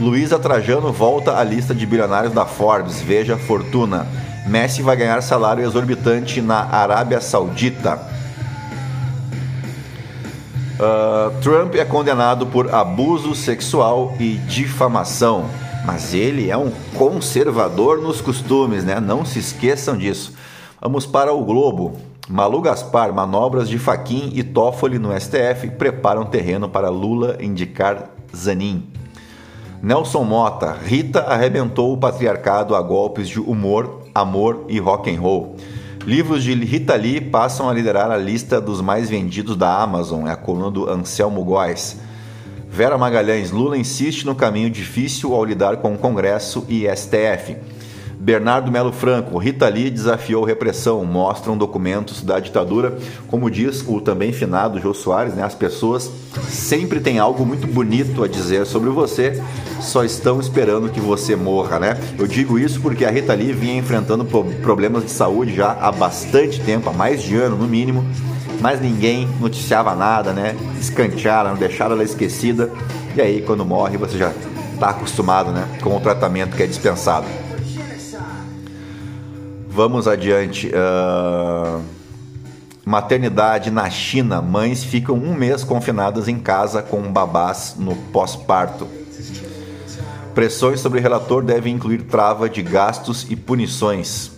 Luísa 0.00 0.38
Trajano 0.38 0.92
volta 0.92 1.36
à 1.36 1.44
lista 1.44 1.74
de 1.74 1.84
bilionários 1.84 2.32
da 2.32 2.46
Forbes. 2.46 3.00
Veja 3.00 3.36
fortuna. 3.36 4.06
Messi 4.46 4.82
vai 4.82 4.96
ganhar 4.96 5.22
salário 5.22 5.64
exorbitante 5.64 6.40
na 6.40 6.64
Arábia 6.64 7.20
Saudita. 7.20 8.00
Uh, 10.74 11.40
Trump 11.42 11.74
é 11.74 11.84
condenado 11.84 12.46
por 12.46 12.74
abuso 12.74 13.34
sexual 13.34 14.16
e 14.18 14.38
difamação. 14.38 15.44
Mas 15.84 16.14
ele 16.14 16.50
é 16.50 16.56
um 16.56 16.72
conservador 16.94 18.00
nos 18.00 18.20
costumes, 18.20 18.82
né? 18.82 18.98
Não 18.98 19.24
se 19.24 19.38
esqueçam 19.38 19.96
disso. 19.96 20.32
Vamos 20.80 21.06
para 21.06 21.32
o 21.32 21.44
Globo. 21.44 22.11
Malu 22.28 22.60
Gaspar, 22.60 23.12
manobras 23.12 23.68
de 23.68 23.78
Faquin 23.78 24.30
e 24.34 24.44
Toffoli 24.44 24.98
no 24.98 25.18
STF 25.18 25.68
preparam 25.76 26.24
terreno 26.24 26.68
para 26.68 26.88
Lula 26.88 27.36
indicar 27.40 28.10
Zanin. 28.34 28.88
Nelson 29.82 30.22
Mota, 30.22 30.72
Rita 30.72 31.22
arrebentou 31.22 31.92
o 31.92 31.96
patriarcado 31.96 32.76
a 32.76 32.80
golpes 32.80 33.26
de 33.28 33.40
humor, 33.40 34.06
amor 34.14 34.66
e 34.68 34.78
rock 34.78 35.12
and 35.12 35.20
roll. 35.20 35.56
Livros 36.06 36.44
de 36.44 36.54
Rita 36.54 36.94
Lee 36.94 37.20
passam 37.20 37.68
a 37.68 37.74
liderar 37.74 38.08
a 38.10 38.16
lista 38.16 38.60
dos 38.60 38.80
mais 38.80 39.10
vendidos 39.10 39.56
da 39.56 39.82
Amazon, 39.82 40.28
é 40.28 40.30
a 40.30 40.36
coluna 40.36 40.70
do 40.70 40.88
Anselmo 40.88 41.44
Góes. 41.44 41.98
Vera 42.68 42.96
Magalhães, 42.96 43.50
Lula 43.50 43.76
insiste 43.76 44.24
no 44.24 44.36
caminho 44.36 44.70
difícil 44.70 45.34
ao 45.34 45.44
lidar 45.44 45.78
com 45.78 45.92
o 45.92 45.98
Congresso 45.98 46.64
e 46.68 46.86
STF. 46.88 47.56
Bernardo 48.22 48.70
Melo 48.70 48.92
Franco, 48.92 49.36
Rita 49.36 49.68
Lee 49.68 49.90
desafiou 49.90 50.44
repressão, 50.44 51.04
mostram 51.04 51.58
documentos 51.58 52.22
da 52.22 52.38
ditadura. 52.38 52.96
Como 53.26 53.50
diz 53.50 53.84
o 53.84 54.00
também 54.00 54.32
finado 54.32 54.78
Jô 54.78 54.94
Soares, 54.94 55.34
né, 55.34 55.42
as 55.42 55.56
pessoas 55.56 56.08
sempre 56.48 57.00
têm 57.00 57.18
algo 57.18 57.44
muito 57.44 57.66
bonito 57.66 58.22
a 58.22 58.28
dizer 58.28 58.64
sobre 58.64 58.90
você, 58.90 59.42
só 59.80 60.04
estão 60.04 60.38
esperando 60.38 60.88
que 60.88 61.00
você 61.00 61.34
morra, 61.34 61.80
né? 61.80 61.98
Eu 62.16 62.28
digo 62.28 62.60
isso 62.60 62.80
porque 62.80 63.04
a 63.04 63.10
Rita 63.10 63.34
Lee 63.34 63.52
vinha 63.52 63.76
enfrentando 63.76 64.24
problemas 64.24 65.02
de 65.04 65.10
saúde 65.10 65.52
já 65.52 65.72
há 65.72 65.90
bastante 65.90 66.60
tempo, 66.60 66.90
há 66.90 66.92
mais 66.92 67.24
de 67.24 67.34
ano 67.34 67.56
no 67.56 67.66
mínimo, 67.66 68.04
mas 68.60 68.80
ninguém 68.80 69.28
noticiava 69.40 69.96
nada, 69.96 70.32
né? 70.32 70.54
Escantearam, 70.80 71.56
deixaram 71.56 71.96
ela 71.96 72.04
esquecida, 72.04 72.70
e 73.16 73.20
aí 73.20 73.42
quando 73.42 73.64
morre 73.64 73.96
você 73.96 74.16
já 74.16 74.32
está 74.74 74.90
acostumado, 74.90 75.50
né, 75.50 75.66
com 75.82 75.96
o 75.96 76.00
tratamento 76.00 76.56
que 76.56 76.62
é 76.62 76.66
dispensado. 76.68 77.26
Vamos 79.74 80.06
adiante. 80.06 80.68
Uh... 80.68 81.82
Maternidade 82.84 83.70
na 83.70 83.88
China. 83.88 84.42
Mães 84.42 84.84
ficam 84.84 85.14
um 85.14 85.34
mês 85.34 85.64
confinadas 85.64 86.28
em 86.28 86.38
casa 86.38 86.82
com 86.82 87.00
babás 87.10 87.76
no 87.78 87.96
pós-parto. 87.96 88.86
Pressões 90.34 90.80
sobre 90.80 90.98
o 90.98 91.02
relator 91.02 91.42
devem 91.42 91.74
incluir 91.74 92.02
trava 92.02 92.50
de 92.50 92.60
gastos 92.60 93.26
e 93.30 93.36
punições. 93.36 94.32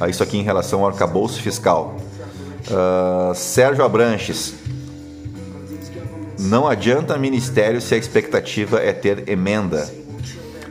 Uh, 0.00 0.08
isso 0.08 0.24
aqui 0.24 0.38
em 0.38 0.42
relação 0.42 0.80
ao 0.80 0.88
arcabouço 0.88 1.40
fiscal. 1.40 1.96
Uh, 2.66 3.32
Sérgio 3.32 3.84
Abranches. 3.84 4.54
Não 6.36 6.66
adianta 6.66 7.16
ministério 7.16 7.80
se 7.80 7.94
a 7.94 7.98
expectativa 7.98 8.80
é 8.80 8.92
ter 8.92 9.28
emenda. 9.28 9.88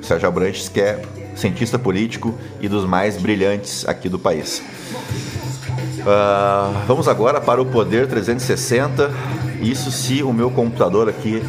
Sérgio 0.02 0.28
Abranches 0.28 0.68
quer 0.68 1.02
cientista 1.36 1.78
político 1.80 2.38
e 2.62 2.68
dos 2.68 2.86
mais 2.86 3.18
brilhantes 3.18 3.88
aqui 3.88 4.10
do 4.10 4.20
país. 4.20 4.62
Uh, 6.00 6.86
vamos 6.86 7.08
agora 7.08 7.40
para 7.40 7.62
o 7.62 7.66
Poder 7.66 8.08
360. 8.08 9.12
Isso 9.62 9.92
se 9.92 10.22
o 10.22 10.34
meu 10.34 10.52
computador 10.52 11.08
aqui 11.08 11.42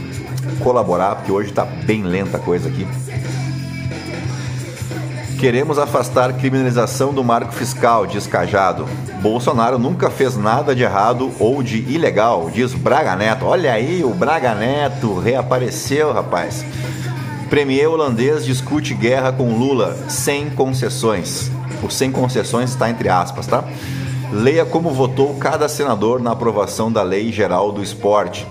colaborar, 0.61 1.17
porque 1.17 1.33
hoje 1.33 1.51
está 1.51 1.65
bem 1.65 2.03
lenta 2.03 2.37
a 2.37 2.41
coisa 2.41 2.69
aqui. 2.69 2.87
Queremos 5.39 5.79
afastar 5.79 6.33
criminalização 6.35 7.13
do 7.13 7.23
marco 7.23 7.53
fiscal, 7.53 8.07
diz 8.07 8.27
Cajado. 8.27 8.87
Bolsonaro 9.21 9.79
nunca 9.79 10.09
fez 10.09 10.37
nada 10.37 10.75
de 10.75 10.83
errado 10.83 11.33
ou 11.39 11.63
de 11.63 11.79
ilegal, 11.79 12.51
diz 12.51 12.73
Braga 12.73 13.17
Neto. 13.17 13.45
Olha 13.45 13.73
aí, 13.73 14.05
o 14.05 14.11
Braga 14.11 14.55
Neto 14.55 15.19
reapareceu, 15.19 16.13
rapaz. 16.13 16.65
Premier 17.55 17.89
holandês 17.89 18.45
discute 18.45 18.95
guerra 18.95 19.31
com 19.31 19.57
Lula 19.57 19.97
sem 20.09 20.51
concessões. 20.51 21.53
O 21.85 21.89
sem 21.89 22.11
concessões 22.11 22.71
está 22.71 22.91
entre 22.91 23.09
aspas, 23.09 23.47
tá? 23.47 23.63
Leia 24.33 24.65
como 24.65 24.91
votou 24.91 25.37
cada 25.37 25.69
senador 25.69 26.21
na 26.21 26.33
aprovação 26.33 26.91
da 26.91 27.05
Lei 27.05 27.31
Geral 27.31 27.71
do 27.71 27.81
Esporte. 27.81 28.45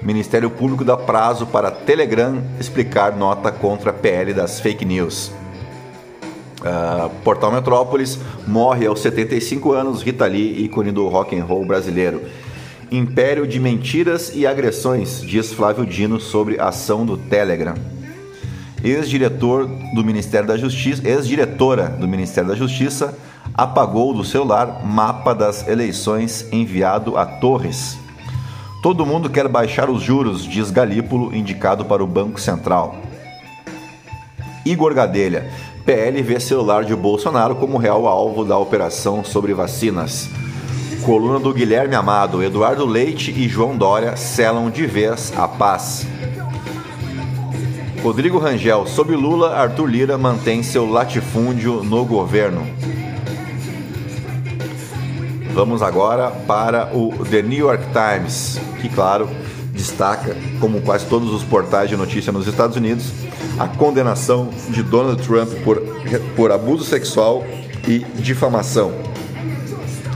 Ministério 0.00 0.48
Público 0.48 0.86
dá 0.86 0.96
prazo 0.96 1.44
para 1.44 1.70
Telegram 1.70 2.42
explicar 2.58 3.14
nota 3.14 3.52
contra 3.52 3.90
a 3.90 3.92
PL 3.92 4.32
das 4.32 4.58
fake 4.58 4.86
news. 4.86 5.30
Uh, 6.62 7.10
Portal 7.22 7.52
Metrópolis 7.52 8.18
morre 8.46 8.86
aos 8.86 9.00
75 9.00 9.72
anos, 9.72 10.00
Rita 10.00 10.24
Lee, 10.24 10.64
ícone 10.64 10.92
do 10.92 11.06
rock 11.08 11.38
and 11.38 11.44
roll 11.44 11.66
brasileiro. 11.66 12.22
Império 12.90 13.46
de 13.46 13.60
mentiras 13.60 14.32
e 14.34 14.46
agressões, 14.46 15.20
diz 15.20 15.52
Flávio 15.52 15.84
Dino 15.84 16.18
sobre 16.18 16.58
a 16.58 16.68
ação 16.68 17.04
do 17.04 17.18
Telegram 17.18 17.74
ex-diretor 18.88 19.66
do 19.94 20.04
Ministério 20.04 20.46
da 20.46 20.56
Justiça, 20.56 21.06
ex-diretora 21.06 21.88
do 21.88 22.06
Ministério 22.06 22.50
da 22.50 22.56
Justiça, 22.56 23.16
apagou 23.52 24.14
do 24.14 24.24
celular 24.24 24.84
mapa 24.84 25.34
das 25.34 25.66
eleições 25.66 26.46
enviado 26.52 27.16
a 27.16 27.26
Torres. 27.26 27.98
Todo 28.82 29.06
mundo 29.06 29.28
quer 29.28 29.48
baixar 29.48 29.90
os 29.90 30.02
juros, 30.02 30.44
diz 30.44 30.70
Galípolo, 30.70 31.34
indicado 31.34 31.84
para 31.84 32.04
o 32.04 32.06
Banco 32.06 32.40
Central. 32.40 32.96
Igor 34.64 34.94
Gadelha, 34.94 35.50
PL 35.84 36.22
vê 36.22 36.38
celular 36.38 36.84
de 36.84 36.94
Bolsonaro 36.94 37.56
como 37.56 37.78
real 37.78 38.06
alvo 38.06 38.44
da 38.44 38.56
operação 38.56 39.24
sobre 39.24 39.54
vacinas. 39.54 40.28
Coluna 41.04 41.38
do 41.38 41.52
Guilherme 41.52 41.94
Amado, 41.94 42.42
Eduardo 42.42 42.84
Leite 42.84 43.30
e 43.30 43.48
João 43.48 43.76
Dória 43.76 44.16
selam 44.16 44.70
de 44.70 44.86
vez 44.86 45.32
a 45.36 45.46
paz. 45.46 46.06
Rodrigo 48.06 48.38
Rangel, 48.38 48.86
sob 48.86 49.16
Lula, 49.16 49.56
Arthur 49.56 49.86
Lira 49.86 50.16
mantém 50.16 50.62
seu 50.62 50.88
latifúndio 50.88 51.82
no 51.82 52.04
governo. 52.04 52.64
Vamos 55.52 55.82
agora 55.82 56.30
para 56.30 56.96
o 56.96 57.12
The 57.28 57.42
New 57.42 57.58
York 57.58 57.82
Times, 57.86 58.60
que, 58.80 58.88
claro, 58.88 59.28
destaca, 59.72 60.36
como 60.60 60.82
quase 60.82 61.04
todos 61.06 61.34
os 61.34 61.42
portais 61.42 61.90
de 61.90 61.96
notícia 61.96 62.32
nos 62.32 62.46
Estados 62.46 62.76
Unidos, 62.76 63.06
a 63.58 63.66
condenação 63.66 64.50
de 64.68 64.84
Donald 64.84 65.20
Trump 65.26 65.50
por, 65.64 65.82
por 66.36 66.52
abuso 66.52 66.84
sexual 66.84 67.44
e 67.88 67.98
difamação. 68.20 68.92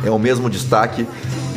É 0.05 0.11
o 0.13 0.19
mesmo 0.19 0.49
destaque 0.49 1.09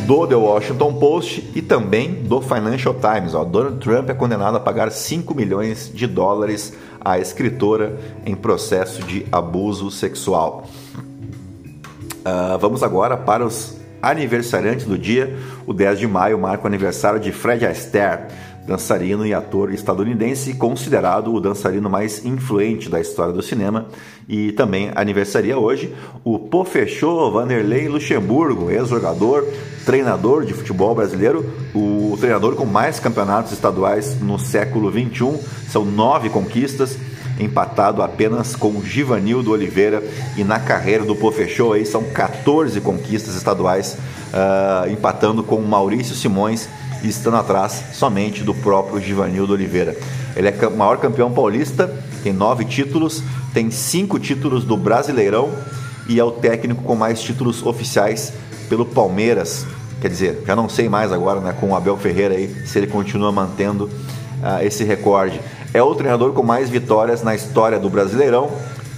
do 0.05 0.27
The 0.27 0.35
Washington 0.35 0.93
Post 0.95 1.51
e 1.55 1.61
também 1.61 2.13
do 2.13 2.41
Financial 2.41 2.93
Times. 2.93 3.33
Ó, 3.33 3.45
Donald 3.45 3.79
Trump 3.79 4.09
é 4.09 4.13
condenado 4.13 4.57
a 4.57 4.59
pagar 4.59 4.91
5 4.91 5.33
milhões 5.33 5.89
de 5.93 6.05
dólares 6.05 6.73
à 6.99 7.19
escritora 7.19 7.97
em 8.25 8.35
processo 8.35 9.01
de 9.03 9.25
abuso 9.31 9.89
sexual. 9.89 10.67
Uh, 10.95 12.57
vamos 12.59 12.83
agora 12.83 13.15
para 13.15 13.45
os 13.45 13.77
aniversariantes 14.01 14.85
do 14.85 14.97
dia. 14.97 15.37
O 15.65 15.73
10 15.73 15.99
de 15.99 16.07
maio 16.07 16.37
marca 16.37 16.65
o 16.65 16.67
aniversário 16.67 17.19
de 17.19 17.31
Fred 17.31 17.65
Astaire 17.65 18.23
dançarino 18.65 19.25
e 19.25 19.33
ator 19.33 19.73
estadunidense, 19.73 20.53
considerado 20.53 21.33
o 21.33 21.39
dançarino 21.39 21.89
mais 21.89 22.25
influente 22.25 22.89
da 22.89 22.99
história 22.99 23.33
do 23.33 23.41
cinema. 23.41 23.87
E 24.27 24.51
também 24.53 24.91
aniversaria 24.95 25.57
hoje 25.57 25.93
o 26.23 26.39
Pofechô 26.39 27.29
Vanderlei 27.31 27.87
Luxemburgo, 27.87 28.71
ex-jogador, 28.71 29.45
treinador 29.85 30.45
de 30.45 30.53
futebol 30.53 30.95
brasileiro, 30.95 31.45
o 31.75 32.17
treinador 32.19 32.55
com 32.55 32.65
mais 32.65 32.99
campeonatos 32.99 33.51
estaduais 33.51 34.19
no 34.21 34.39
século 34.39 34.91
XXI, 34.91 35.39
são 35.69 35.83
nove 35.83 36.29
conquistas 36.29 36.97
empatado 37.39 38.01
apenas 38.01 38.55
com 38.55 38.81
Givanildo 38.81 39.51
Oliveira 39.51 40.03
e 40.37 40.43
na 40.43 40.59
carreira 40.59 41.03
do 41.03 41.15
Pofechô 41.15 41.73
aí 41.73 41.85
são 41.85 42.03
14 42.03 42.79
conquistas 42.81 43.35
estaduais, 43.35 43.97
uh, 44.33 44.89
empatando 44.89 45.43
com 45.43 45.59
Maurício 45.61 46.15
Simões 46.15 46.69
estando 47.07 47.37
atrás 47.37 47.83
somente 47.93 48.43
do 48.43 48.53
próprio 48.53 49.01
Givanildo 49.01 49.53
Oliveira. 49.53 49.95
Ele 50.35 50.47
é 50.47 50.67
o 50.67 50.71
maior 50.71 50.97
campeão 50.97 51.31
paulista, 51.31 51.93
tem 52.23 52.33
nove 52.33 52.65
títulos, 52.65 53.23
tem 53.53 53.69
cinco 53.69 54.17
títulos 54.19 54.63
do 54.63 54.75
Brasileirão 54.75 55.51
e 56.07 56.19
é 56.19 56.23
o 56.23 56.31
técnico 56.31 56.83
com 56.83 56.95
mais 56.95 57.21
títulos 57.21 57.65
oficiais 57.65 58.33
pelo 58.69 58.85
Palmeiras. 58.85 59.65
Quer 60.01 60.09
dizer, 60.09 60.43
já 60.45 60.55
não 60.55 60.67
sei 60.67 60.89
mais 60.89 61.11
agora 61.11 61.39
né, 61.39 61.53
com 61.59 61.69
o 61.69 61.75
Abel 61.75 61.97
Ferreira 61.97 62.35
aí 62.35 62.53
se 62.65 62.77
ele 62.77 62.87
continua 62.87 63.31
mantendo 63.31 63.85
uh, 63.85 64.63
esse 64.63 64.83
recorde. 64.83 65.39
É 65.73 65.81
o 65.81 65.95
treinador 65.95 66.33
com 66.33 66.43
mais 66.43 66.69
vitórias 66.69 67.23
na 67.23 67.33
história 67.33 67.79
do 67.79 67.89
Brasileirão, 67.89 68.51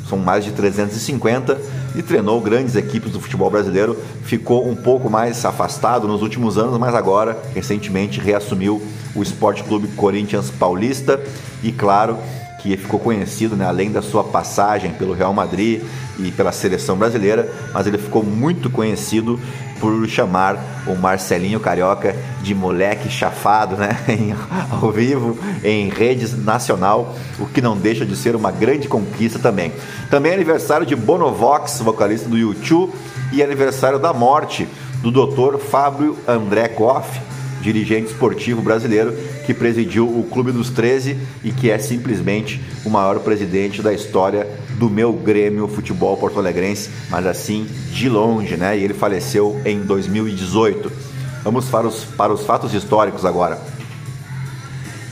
são 0.09 0.17
mais 0.17 0.43
de 0.43 0.51
350 0.51 1.85
e 1.95 2.01
treinou 2.01 2.39
grandes 2.41 2.75
equipes 2.75 3.12
do 3.12 3.19
futebol 3.19 3.49
brasileiro. 3.49 3.97
Ficou 4.23 4.67
um 4.67 4.75
pouco 4.75 5.10
mais 5.10 5.43
afastado 5.45 6.08
nos 6.08 6.21
últimos 6.21 6.58
anos, 6.58 6.77
mas 6.77 6.93
agora, 6.93 7.38
recentemente, 7.53 8.19
reassumiu 8.19 8.81
o 9.15 9.23
Esporte 9.23 9.63
Clube 9.63 9.88
Corinthians 9.89 10.49
Paulista 10.49 11.21
e, 11.63 11.71
claro, 11.71 12.17
que 12.62 12.75
ficou 12.75 12.99
conhecido, 12.99 13.55
né, 13.55 13.65
além 13.65 13.91
da 13.91 14.01
sua 14.01 14.23
passagem 14.23 14.91
pelo 14.93 15.13
Real 15.13 15.31
Madrid 15.31 15.84
e 16.17 16.31
pela 16.31 16.51
seleção 16.51 16.97
brasileira, 16.97 17.53
mas 17.71 17.86
ele 17.86 17.97
ficou 17.97 18.23
muito 18.23 18.71
conhecido 18.71 19.39
por 19.79 20.07
chamar 20.07 20.57
o 20.88 20.95
Marcelinho 20.95 21.59
Carioca 21.59 22.15
de 22.41 22.55
moleque 22.55 23.09
chafado, 23.09 23.75
né? 23.75 23.97
ao 24.71 24.91
vivo, 24.91 25.38
em 25.63 25.89
redes 25.89 26.38
nacional, 26.43 27.15
o 27.39 27.45
que 27.45 27.61
não 27.61 27.77
deixa 27.77 28.05
de 28.05 28.15
ser 28.15 28.35
uma 28.35 28.51
grande 28.51 28.88
conquista 28.88 29.39
também. 29.39 29.71
Também 30.09 30.31
é 30.31 30.35
aniversário 30.35 30.85
de 30.85 30.95
Bonovox, 30.95 31.79
vocalista 31.79 32.29
do 32.29 32.38
YouTube, 32.38 32.93
e 33.31 33.43
aniversário 33.43 33.99
da 33.99 34.13
morte 34.13 34.67
do 35.01 35.11
Dr. 35.11 35.57
Fábio 35.57 36.17
André 36.27 36.67
Koff, 36.69 37.19
dirigente 37.65 38.12
esportivo 38.12 38.62
brasileiro 38.62 39.12
que 39.45 39.54
presidiu 39.54 40.08
o 40.08 40.23
Clube 40.30 40.51
dos 40.51 40.69
13 40.69 41.17
e 41.43 41.51
que 41.51 41.71
é 41.71 41.80
simplesmente 41.80 42.62
o 42.86 42.89
maior 42.91 43.19
presidente 43.19 43.82
da 43.82 43.91
história 43.91 44.47
do 44.78 44.88
meu 44.88 45.12
Grêmio 45.12 45.67
Futebol 45.67 46.15
Porto 46.15 46.38
Alegrense, 46.38 46.91
mas 47.10 47.25
assim 47.25 47.65
de 47.91 48.08
longe, 48.08 48.56
né? 48.56 48.78
E 48.78 48.84
ele 48.84 48.93
faleceu 48.93 49.60
em 49.65 49.82
2018. 49.82 50.91
Vamos 51.43 51.65
para 51.65 51.88
os, 51.88 52.04
para 52.04 52.32
os 52.32 52.45
fatos 52.45 52.71
históricos 52.73 53.25
agora. 53.25 53.60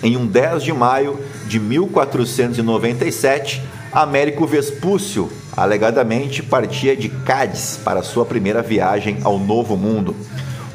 Em 0.04 0.16
um 0.16 0.28
10 0.28 0.62
de 0.62 0.74
maio 0.74 1.20
de 1.48 1.60
1497, 1.60 3.64
Américo 3.92 4.46
Vespúcio 4.46 5.32
alegadamente 5.56 6.44
partia 6.44 6.96
de 6.96 7.10
Cádiz 7.10 7.80
para 7.84 8.04
sua 8.04 8.26
primeira 8.26 8.62
viagem 8.62 9.18
ao 9.24 9.40
Novo 9.40 9.76
Mundo. 9.76 10.16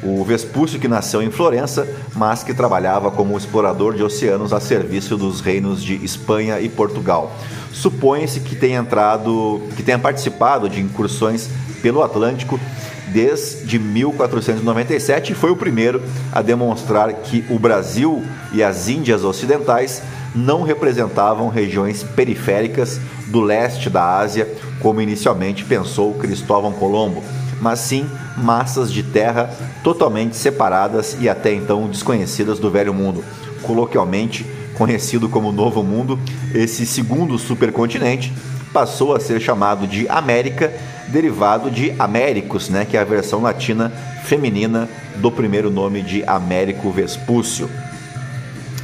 O 0.01 0.23
Vespúcio 0.23 0.79
que 0.79 0.87
nasceu 0.87 1.21
em 1.21 1.29
Florença, 1.29 1.87
mas 2.15 2.43
que 2.43 2.53
trabalhava 2.53 3.11
como 3.11 3.37
explorador 3.37 3.93
de 3.95 4.03
oceanos 4.03 4.53
a 4.53 4.59
serviço 4.59 5.17
dos 5.17 5.41
reinos 5.41 5.83
de 5.83 5.95
Espanha 6.03 6.59
e 6.59 6.69
Portugal. 6.69 7.35
Supõe-se 7.73 8.39
que 8.39 8.55
tenha 8.55 8.79
entrado, 8.79 9.61
que 9.75 9.83
tenha 9.83 9.99
participado 9.99 10.69
de 10.69 10.79
incursões 10.79 11.49
pelo 11.81 12.01
Atlântico 12.01 12.59
desde 13.07 13.79
1497 13.79 15.31
e 15.31 15.35
foi 15.35 15.51
o 15.51 15.55
primeiro 15.55 16.01
a 16.31 16.41
demonstrar 16.41 17.11
que 17.13 17.43
o 17.49 17.57
Brasil 17.57 18.23
e 18.53 18.63
as 18.63 18.87
Índias 18.87 19.23
Ocidentais 19.23 20.01
não 20.35 20.63
representavam 20.63 21.49
regiões 21.49 22.03
periféricas 22.03 22.99
do 23.27 23.41
leste 23.41 23.89
da 23.89 24.17
Ásia, 24.17 24.47
como 24.79 25.01
inicialmente 25.01 25.65
pensou 25.65 26.13
Cristóvão 26.13 26.71
Colombo, 26.71 27.23
mas 27.61 27.79
sim 27.79 28.05
massas 28.37 28.91
de 28.91 29.03
terra 29.03 29.49
totalmente 29.83 30.35
separadas 30.35 31.17
e 31.19 31.27
até 31.27 31.53
então 31.53 31.87
desconhecidas 31.87 32.59
do 32.59 32.69
Velho 32.71 32.93
Mundo. 32.93 33.23
Coloquialmente 33.61 34.45
conhecido 34.77 35.27
como 35.27 35.51
Novo 35.51 35.83
Mundo, 35.83 36.17
esse 36.53 36.85
segundo 36.85 37.37
supercontinente 37.37 38.33
passou 38.71 39.15
a 39.15 39.19
ser 39.19 39.41
chamado 39.41 39.87
de 39.87 40.07
América, 40.07 40.71
derivado 41.07 41.69
de 41.69 41.93
Américos, 41.99 42.69
né, 42.69 42.85
que 42.85 42.95
é 42.95 43.01
a 43.01 43.03
versão 43.03 43.41
latina 43.41 43.91
feminina 44.23 44.87
do 45.17 45.31
primeiro 45.31 45.69
nome 45.69 46.01
de 46.01 46.23
Américo 46.23 46.91
Vespúcio. 46.91 47.69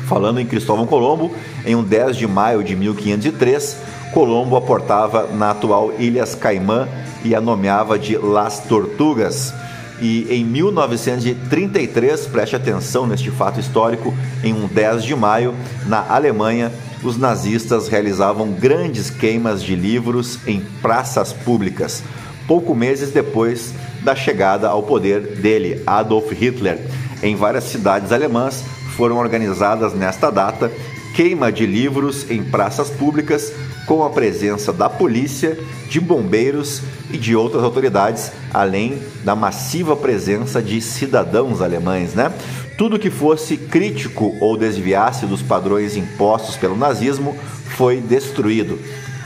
Falando 0.05 0.39
em 0.39 0.45
Cristóvão 0.45 0.85
Colombo, 0.85 1.33
em 1.65 1.75
um 1.75 1.83
10 1.83 2.17
de 2.17 2.27
maio 2.27 2.63
de 2.63 2.75
1503, 2.75 3.77
Colombo 4.15 4.56
aportava 4.56 5.28
na 5.28 5.51
atual 5.51 5.91
Ilhas 5.99 6.34
Caimã 6.36 6.88
e 7.25 7.36
a 7.36 7.41
nomeava 7.41 7.99
de 7.99 8.15
Las 8.15 8.60
Tortugas. 8.60 9.54
E 10.01 10.25
em 10.30 10.45
1933, 10.45 12.25
preste 12.28 12.56
atenção 12.56 13.06
neste 13.06 13.30
fato 13.30 13.60
histórico, 13.60 14.13
em 14.41 14.54
um 14.54 14.67
10 14.67 15.04
de 15.04 15.13
maio, 15.13 15.54
na 15.86 15.99
Alemanha, 16.08 16.71
os 17.04 17.17
nazistas 17.17 17.89
realizavam 17.89 18.51
grandes 18.51 19.10
queimas 19.10 19.62
de 19.62 19.75
livros 19.75 20.39
em 20.47 20.62
praças 20.82 21.34
públicas, 21.34 22.01
pouco 22.47 22.73
meses 22.73 23.12
depois 23.12 23.73
da 24.01 24.15
chegada 24.15 24.69
ao 24.69 24.82
poder 24.82 25.36
dele, 25.36 25.84
Adolf 25.86 26.32
Hitler. 26.32 26.80
Em 27.21 27.36
várias 27.36 27.65
cidades 27.65 28.13
alemãs 28.13 28.63
foram 28.95 29.17
organizadas 29.17 29.93
nesta 29.93 30.32
data 30.32 30.71
queima 31.15 31.49
de 31.49 31.65
livros 31.65 32.30
em 32.30 32.43
praças 32.43 32.89
públicas 32.89 33.54
com 33.88 34.04
a 34.04 34.10
presença 34.10 34.73
da 34.73 34.89
polícia, 34.89 35.58
de 35.89 36.01
bombeiros 36.01 36.82
e 37.10 37.17
de 37.17 37.34
outras 37.34 37.63
autoridades, 37.63 38.34
além 38.54 38.99
da 39.23 39.34
massiva 39.34 39.95
presença 39.95 40.62
de 40.62 40.82
cidadãos 40.82 41.62
alemães, 41.62 42.13
né? 42.13 42.34
Tudo 42.78 42.99
que 42.99 43.10
fosse 43.10 43.56
crítico 43.56 44.36
ou 44.41 44.58
desviasse 44.58 45.25
dos 45.25 45.41
padrões 45.41 45.95
impostos 45.95 46.58
pelo 46.58 46.75
nazismo 46.75 47.38
foi 47.78 48.01
destruído. 48.01 48.78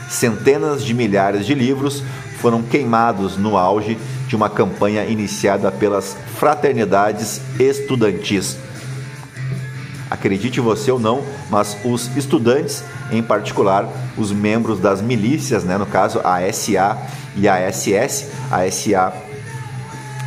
Centenas 0.08 0.84
de 0.84 0.94
milhares 0.94 1.44
de 1.44 1.54
livros 1.54 2.04
foram 2.40 2.62
queimados 2.62 3.36
no 3.36 3.56
auge 3.56 3.98
de 4.28 4.36
uma 4.36 4.48
campanha 4.48 5.04
iniciada 5.06 5.72
pelas 5.72 6.16
fraternidades 6.38 7.40
estudantis. 7.58 8.56
Acredite 10.10 10.60
você 10.60 10.90
ou 10.90 10.98
não, 10.98 11.22
mas 11.48 11.76
os 11.84 12.14
estudantes, 12.16 12.82
em 13.12 13.22
particular 13.22 13.88
os 14.18 14.32
membros 14.32 14.80
das 14.80 15.00
milícias, 15.00 15.62
né, 15.62 15.78
no 15.78 15.86
caso 15.86 16.20
a 16.24 16.40
SA 16.52 16.98
e 17.36 17.48
a 17.48 17.70
SS, 17.70 18.26
a 18.50 18.68
SA 18.70 19.12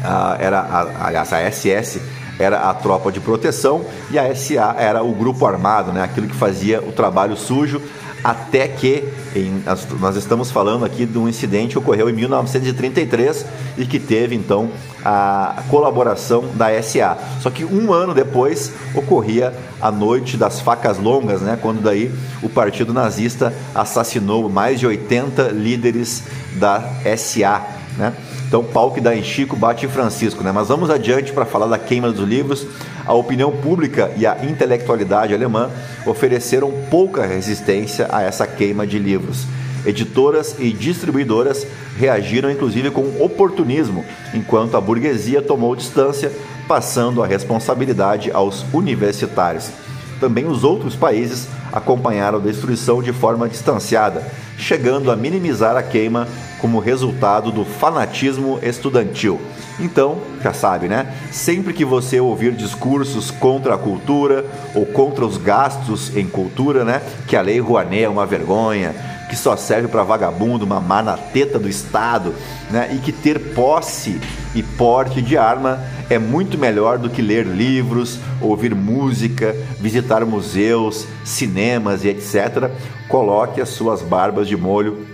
uh, 0.04 0.42
era, 0.42 0.60
a, 0.60 1.08
aliás, 1.08 1.34
a 1.34 1.52
SS 1.52 2.02
era 2.40 2.70
a 2.70 2.74
tropa 2.74 3.12
de 3.12 3.20
proteção 3.20 3.86
e 4.10 4.18
a 4.18 4.34
SA 4.34 4.76
era 4.78 5.04
o 5.04 5.14
grupo 5.14 5.46
armado, 5.46 5.92
né, 5.92 6.02
aquilo 6.02 6.28
que 6.28 6.36
fazia 6.36 6.82
o 6.82 6.92
trabalho 6.94 7.36
sujo 7.36 7.82
até 8.24 8.68
que 8.68 9.04
em, 9.36 9.64
nós 10.00 10.16
estamos 10.16 10.50
falando 10.50 10.86
aqui 10.86 11.06
de 11.06 11.18
um 11.18 11.28
incidente 11.28 11.72
que 11.72 11.78
ocorreu 11.78 12.10
em 12.10 12.14
1933 12.14 13.46
e 13.78 13.86
que 13.86 14.00
teve 14.00 14.36
então 14.36 14.70
a 15.04 15.64
colaboração 15.70 16.46
da 16.54 16.82
SA. 16.82 17.18
Só 17.42 17.50
que 17.50 17.66
um 17.66 17.92
ano 17.92 18.14
depois 18.14 18.72
ocorria 18.96 19.54
a 19.82 19.92
noite 19.92 20.38
das 20.38 20.62
facas 20.62 20.98
longas, 20.98 21.42
né, 21.42 21.58
quando 21.62 21.82
daí 21.82 22.12
o 22.42 22.48
partido 22.48 22.94
nazista 22.94 23.54
assassinou 23.76 24.50
mais 24.50 24.80
de 24.80 24.88
80 24.88 25.50
líderes 25.50 26.24
da 26.56 26.82
SA, 27.18 27.62
né? 27.98 28.14
Então, 28.54 28.64
pau 28.64 28.92
que 28.92 29.02
dá 29.02 29.16
em 29.16 29.24
Chico 29.24 29.56
bate 29.56 29.88
em 29.88 29.90
Francisco, 29.90 30.44
né? 30.44 30.52
Mas 30.52 30.68
vamos 30.68 30.92
adiante 30.92 31.34
para 31.34 31.44
falar 31.44 31.66
da 31.66 31.80
queima 31.80 32.12
dos 32.12 32.30
livros. 32.30 32.68
A 33.04 33.12
opinião 33.12 33.52
pública 33.52 34.12
e 34.16 34.28
a 34.28 34.46
intelectualidade 34.46 35.34
alemã 35.34 35.72
ofereceram 36.06 36.72
pouca 36.92 37.26
resistência 37.26 38.08
a 38.12 38.22
essa 38.22 38.46
queima 38.46 38.86
de 38.86 39.00
livros. 39.00 39.48
Editoras 39.84 40.56
e 40.60 40.72
distribuidoras 40.72 41.66
reagiram 41.98 42.52
inclusive 42.52 42.92
com 42.92 43.02
oportunismo, 43.20 44.06
enquanto 44.36 44.78
a 44.78 44.82
burguesia 44.82 45.42
tomou 45.42 45.76
distância, 45.76 46.32
passando 46.68 47.24
a 47.24 47.26
responsabilidade 47.26 48.30
aos 48.32 48.64
universitários. 48.72 49.72
Também 50.20 50.46
os 50.46 50.64
outros 50.64 50.96
países 50.96 51.48
acompanharam 51.72 52.38
a 52.38 52.42
destruição 52.42 53.02
de 53.02 53.12
forma 53.12 53.50
distanciada, 53.50 54.24
chegando 54.60 55.12
a 55.12 55.16
minimizar 55.16 55.76
a 55.76 55.82
queima 55.82 56.28
como 56.64 56.80
resultado 56.80 57.52
do 57.52 57.66
fanatismo 57.66 58.58
estudantil. 58.64 59.38
Então, 59.82 60.20
já 60.42 60.54
sabe, 60.54 60.88
né? 60.88 61.14
Sempre 61.30 61.74
que 61.74 61.84
você 61.84 62.22
ouvir 62.22 62.54
discursos 62.54 63.30
contra 63.30 63.76
a 63.76 63.78
cultura 63.78 64.46
ou 64.74 64.86
contra 64.86 65.26
os 65.26 65.36
gastos 65.36 66.16
em 66.16 66.26
cultura, 66.26 66.86
né? 66.86 67.02
Que 67.28 67.36
a 67.36 67.42
lei 67.42 67.60
Rouanet 67.60 68.06
é 68.06 68.08
uma 68.08 68.26
vergonha, 68.26 68.96
que 69.30 69.36
só 69.36 69.58
serve 69.58 69.90
para 69.90 70.04
vagabundo, 70.04 70.66
mamar 70.66 71.04
na 71.04 71.18
teta 71.18 71.60
do 71.60 71.68
Estado, 71.68 72.34
né? 72.72 72.94
E 72.96 73.00
que 73.00 73.12
ter 73.12 73.54
posse 73.54 74.22
e 74.56 74.64
porte 74.64 75.22
de 75.22 75.38
arma 75.38 75.84
é 76.10 76.18
muito 76.18 76.58
melhor 76.58 76.98
do 76.98 77.10
que 77.10 77.22
ler 77.22 77.46
livros, 77.46 78.20
ouvir 78.40 78.74
música, 78.74 79.54
visitar 79.82 80.26
museus, 80.26 81.06
cinemas 81.26 82.06
e 82.06 82.08
etc. 82.08 82.72
Coloque 83.10 83.60
as 83.60 83.68
suas 83.68 84.02
barbas 84.02 84.48
de 84.48 84.56
molho 84.56 85.12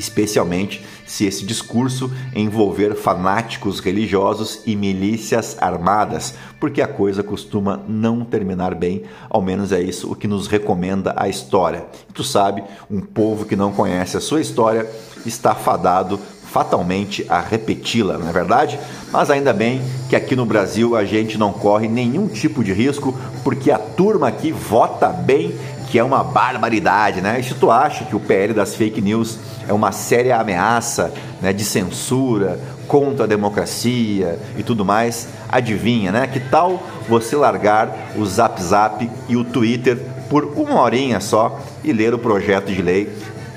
especialmente 0.00 0.82
se 1.06 1.26
esse 1.26 1.44
discurso 1.44 2.10
envolver 2.34 2.94
fanáticos 2.94 3.80
religiosos 3.80 4.62
e 4.64 4.74
milícias 4.74 5.56
armadas, 5.60 6.34
porque 6.58 6.80
a 6.80 6.88
coisa 6.88 7.22
costuma 7.22 7.80
não 7.86 8.24
terminar 8.24 8.74
bem, 8.74 9.02
ao 9.28 9.42
menos 9.42 9.72
é 9.72 9.80
isso 9.80 10.10
o 10.10 10.16
que 10.16 10.26
nos 10.26 10.46
recomenda 10.46 11.12
a 11.16 11.28
história. 11.28 11.84
Tu 12.14 12.24
sabe, 12.24 12.64
um 12.90 13.00
povo 13.00 13.44
que 13.44 13.54
não 13.54 13.72
conhece 13.72 14.16
a 14.16 14.20
sua 14.20 14.40
história 14.40 14.88
está 15.26 15.54
fadado 15.54 16.18
fatalmente 16.50 17.24
a 17.28 17.40
repeti-la, 17.40 18.18
não 18.18 18.28
é 18.28 18.32
verdade? 18.32 18.80
Mas 19.12 19.30
ainda 19.30 19.52
bem 19.52 19.80
que 20.08 20.16
aqui 20.16 20.34
no 20.34 20.44
Brasil 20.44 20.96
a 20.96 21.04
gente 21.04 21.38
não 21.38 21.52
corre 21.52 21.86
nenhum 21.86 22.26
tipo 22.26 22.64
de 22.64 22.72
risco, 22.72 23.16
porque 23.44 23.70
a 23.70 23.78
turma 23.78 24.28
aqui 24.28 24.50
vota 24.50 25.08
bem 25.08 25.54
que 25.90 25.98
é 25.98 26.04
uma 26.04 26.22
barbaridade, 26.22 27.20
né? 27.20 27.40
E 27.40 27.42
se 27.42 27.54
tu 27.54 27.68
acha 27.68 28.04
que 28.04 28.14
o 28.14 28.20
PL 28.20 28.54
das 28.54 28.76
fake 28.76 29.00
news 29.00 29.38
é 29.68 29.72
uma 29.72 29.90
séria 29.90 30.38
ameaça 30.38 31.12
né, 31.42 31.52
de 31.52 31.64
censura 31.64 32.60
contra 32.86 33.24
a 33.24 33.26
democracia 33.26 34.38
e 34.56 34.62
tudo 34.62 34.84
mais, 34.84 35.28
adivinha, 35.48 36.12
né? 36.12 36.28
Que 36.28 36.38
tal 36.38 36.80
você 37.08 37.34
largar 37.34 38.12
o 38.16 38.24
Zap 38.24 38.62
Zap 38.62 39.10
e 39.28 39.36
o 39.36 39.42
Twitter 39.42 39.98
por 40.28 40.44
uma 40.56 40.80
horinha 40.80 41.18
só 41.18 41.60
e 41.82 41.92
ler 41.92 42.14
o 42.14 42.18
projeto 42.18 42.72
de 42.72 42.80
lei 42.80 43.12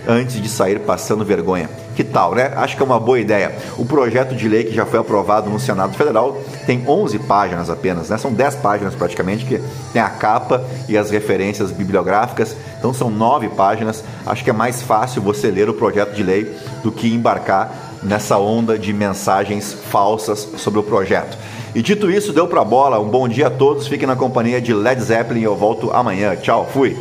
antes 0.08 0.42
de 0.42 0.50
sair 0.50 0.80
passando 0.80 1.24
vergonha? 1.24 1.70
Que 1.96 2.04
tal, 2.04 2.34
né? 2.34 2.52
Acho 2.56 2.76
que 2.76 2.82
é 2.82 2.86
uma 2.86 3.00
boa 3.00 3.20
ideia. 3.20 3.56
O 3.78 3.86
projeto 3.86 4.36
de 4.36 4.48
lei 4.48 4.64
que 4.64 4.74
já 4.74 4.86
foi 4.86 5.00
aprovado 5.00 5.50
no 5.50 5.60
Senado 5.60 5.96
Federal 5.96 6.38
tem 6.66 6.84
11 6.88 7.20
páginas 7.20 7.70
apenas, 7.70 8.10
né? 8.10 8.18
São 8.18 8.34
10 8.34 8.56
páginas 8.56 8.96
praticamente, 8.96 9.46
que 9.46 9.62
tem 9.92 10.02
a 10.02 10.10
capa 10.10 10.64
e 10.90 10.98
as 10.98 11.12
referências 11.12 11.72
bibliográficas. 11.72 12.56
Então 12.80 12.94
são 12.94 13.10
9 13.10 13.50
páginas. 13.50 14.04
Acho 14.26 14.44
que 14.44 14.50
é 14.50 14.54
mais 14.54 14.82
fácil 14.82 15.22
você 15.22 15.52
ler 15.52 15.70
o 15.70 15.74
projeto 15.74 16.14
de 16.14 16.24
lei 16.24 16.52
do 16.82 16.92
que 16.92 17.14
embarcar 17.14 17.72
nessa 18.02 18.38
onda 18.38 18.78
de 18.78 18.92
mensagens 18.92 19.74
falsas 19.74 20.48
sobre 20.58 20.80
o 20.80 20.84
projeto. 20.84 21.38
E 21.76 21.82
dito 21.82 22.10
isso, 22.10 22.34
deu 22.34 22.48
pra 22.48 22.64
bola. 22.64 23.00
Um 23.00 23.10
bom 23.10 23.28
dia 23.28 23.48
a 23.48 23.52
todos. 23.52 23.88
Fiquem 23.88 24.08
na 24.08 24.16
companhia 24.16 24.62
de 24.62 24.74
Led 24.74 25.02
Zeppelin. 25.02 25.42
Eu 25.42 25.56
volto 25.56 25.92
amanhã. 25.92 26.36
Tchau, 26.36 26.68
fui. 26.72 26.98